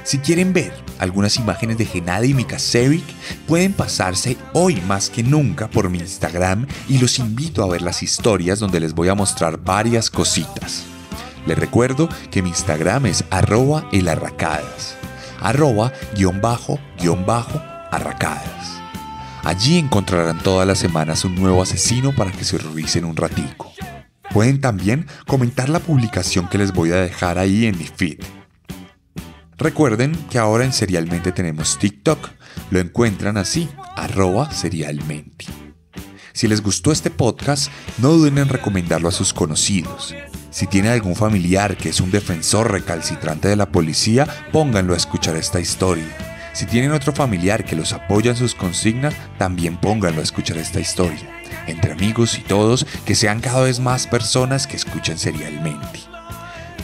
Si 0.04 0.18
quieren 0.18 0.52
ver 0.52 0.85
algunas 0.98 1.36
imágenes 1.36 1.78
de 1.78 1.86
Genadi 1.86 2.34
Mikasevic, 2.34 3.04
pueden 3.46 3.72
pasarse 3.72 4.36
hoy 4.52 4.80
más 4.82 5.10
que 5.10 5.22
nunca 5.22 5.68
por 5.68 5.90
mi 5.90 5.98
Instagram 5.98 6.66
y 6.88 6.98
los 6.98 7.18
invito 7.18 7.62
a 7.62 7.68
ver 7.68 7.82
las 7.82 8.02
historias 8.02 8.58
donde 8.58 8.80
les 8.80 8.94
voy 8.94 9.08
a 9.08 9.14
mostrar 9.14 9.58
varias 9.58 10.10
cositas. 10.10 10.84
Les 11.46 11.58
recuerdo 11.58 12.08
que 12.30 12.42
mi 12.42 12.48
Instagram 12.48 13.06
es 13.06 13.24
arroba 13.30 13.88
elarracadas, 13.92 14.96
arroba 15.40 15.92
guion 16.16 16.40
bajo 16.40 16.78
guion 16.98 17.24
bajo 17.24 17.62
arracadas. 17.90 18.80
Allí 19.44 19.78
encontrarán 19.78 20.40
todas 20.40 20.66
las 20.66 20.78
semanas 20.78 21.24
un 21.24 21.36
nuevo 21.36 21.62
asesino 21.62 22.12
para 22.14 22.32
que 22.32 22.42
se 22.42 22.56
horroricen 22.56 23.04
un 23.04 23.14
ratico. 23.14 23.72
Pueden 24.32 24.60
también 24.60 25.06
comentar 25.24 25.68
la 25.68 25.78
publicación 25.78 26.48
que 26.48 26.58
les 26.58 26.72
voy 26.72 26.90
a 26.90 26.96
dejar 26.96 27.38
ahí 27.38 27.66
en 27.66 27.78
mi 27.78 27.84
feed. 27.84 28.18
Recuerden 29.58 30.14
que 30.30 30.38
ahora 30.38 30.64
en 30.64 30.72
Serialmente 30.72 31.32
tenemos 31.32 31.78
TikTok. 31.78 32.28
Lo 32.70 32.78
encuentran 32.78 33.38
así, 33.38 33.68
arroba 33.96 34.50
serialmente. 34.50 35.46
Si 36.34 36.46
les 36.46 36.62
gustó 36.62 36.92
este 36.92 37.10
podcast, 37.10 37.70
no 37.96 38.10
duden 38.10 38.36
en 38.36 38.50
recomendarlo 38.50 39.08
a 39.08 39.12
sus 39.12 39.32
conocidos. 39.32 40.14
Si 40.50 40.66
tiene 40.66 40.90
algún 40.90 41.16
familiar 41.16 41.78
que 41.78 41.88
es 41.88 42.00
un 42.00 42.10
defensor 42.10 42.70
recalcitrante 42.70 43.48
de 43.48 43.56
la 43.56 43.70
policía, 43.72 44.26
pónganlo 44.52 44.92
a 44.92 44.98
escuchar 44.98 45.36
esta 45.36 45.58
historia. 45.58 46.04
Si 46.52 46.66
tienen 46.66 46.92
otro 46.92 47.12
familiar 47.12 47.64
que 47.64 47.76
los 47.76 47.94
apoya 47.94 48.32
en 48.32 48.36
sus 48.36 48.54
consignas, 48.54 49.14
también 49.38 49.78
pónganlo 49.78 50.20
a 50.20 50.24
escuchar 50.24 50.58
esta 50.58 50.80
historia. 50.80 51.42
Entre 51.66 51.92
amigos 51.92 52.38
y 52.38 52.42
todos, 52.42 52.86
que 53.06 53.14
sean 53.14 53.40
cada 53.40 53.62
vez 53.62 53.80
más 53.80 54.06
personas 54.06 54.66
que 54.66 54.76
escuchen 54.76 55.18
serialmente. 55.18 56.15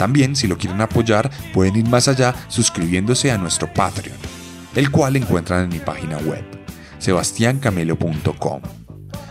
También, 0.02 0.34
si 0.34 0.48
lo 0.48 0.58
quieren 0.58 0.80
apoyar, 0.80 1.30
pueden 1.54 1.76
ir 1.76 1.88
más 1.88 2.08
allá 2.08 2.34
suscribiéndose 2.48 3.30
a 3.30 3.38
nuestro 3.38 3.72
Patreon, 3.72 4.18
el 4.74 4.90
cual 4.90 5.14
encuentran 5.14 5.62
en 5.62 5.68
mi 5.68 5.78
página 5.78 6.18
web, 6.18 6.42
sebastiancamelo.com. 6.98 8.62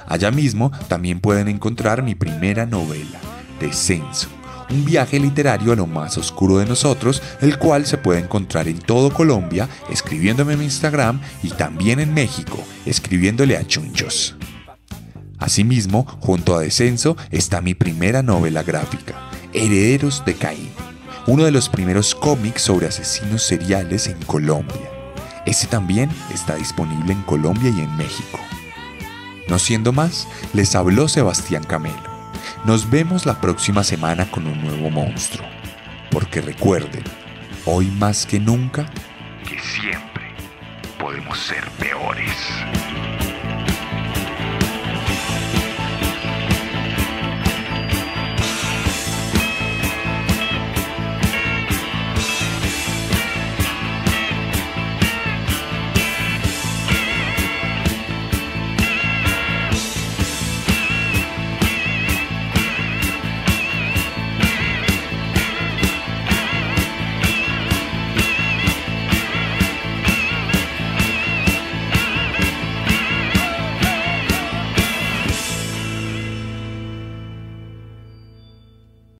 Allá 0.07 0.31
mismo 0.31 0.71
también 0.87 1.19
pueden 1.19 1.49
encontrar 1.49 2.03
mi 2.03 2.15
primera 2.15 2.65
novela, 2.65 3.19
Descenso, 3.59 4.29
un 4.69 4.85
viaje 4.85 5.19
literario 5.19 5.73
a 5.73 5.75
lo 5.75 5.87
más 5.87 6.17
oscuro 6.17 6.59
de 6.59 6.65
nosotros, 6.65 7.21
el 7.41 7.57
cual 7.57 7.85
se 7.85 7.97
puede 7.97 8.21
encontrar 8.21 8.69
en 8.69 8.79
todo 8.79 9.11
Colombia 9.11 9.67
escribiéndome 9.89 10.53
en 10.53 10.61
Instagram 10.61 11.19
y 11.43 11.49
también 11.49 11.99
en 11.99 12.13
México 12.13 12.63
escribiéndole 12.85 13.57
a 13.57 13.67
Chunchos. 13.67 14.37
Asimismo, 15.37 16.05
junto 16.21 16.55
a 16.55 16.61
Descenso 16.61 17.17
está 17.29 17.59
mi 17.59 17.73
primera 17.73 18.23
novela 18.23 18.63
gráfica, 18.63 19.30
Herederos 19.53 20.23
de 20.25 20.35
Caín, 20.35 20.71
uno 21.27 21.43
de 21.43 21.51
los 21.51 21.67
primeros 21.67 22.15
cómics 22.15 22.61
sobre 22.61 22.87
asesinos 22.87 23.43
seriales 23.43 24.07
en 24.07 24.21
Colombia. 24.23 24.89
Ese 25.45 25.67
también 25.67 26.09
está 26.33 26.55
disponible 26.55 27.13
en 27.13 27.21
Colombia 27.23 27.69
y 27.69 27.81
en 27.81 27.97
México. 27.97 28.39
No 29.49 29.59
siendo 29.59 29.91
más, 29.91 30.27
les 30.53 30.75
habló 30.75 31.09
Sebastián 31.09 31.63
Camelo. 31.63 32.11
Nos 32.63 32.89
vemos 32.89 33.25
la 33.25 33.41
próxima 33.41 33.83
semana 33.83 34.29
con 34.31 34.47
un 34.47 34.61
nuevo 34.61 34.89
monstruo. 34.89 35.45
Porque 36.11 36.41
recuerden, 36.41 37.03
hoy 37.65 37.87
más 37.87 38.25
que 38.25 38.39
nunca, 38.39 38.85
que 39.43 39.59
siempre 39.59 40.23
podemos 40.97 41.37
ser 41.39 41.69
peores. 41.71 42.31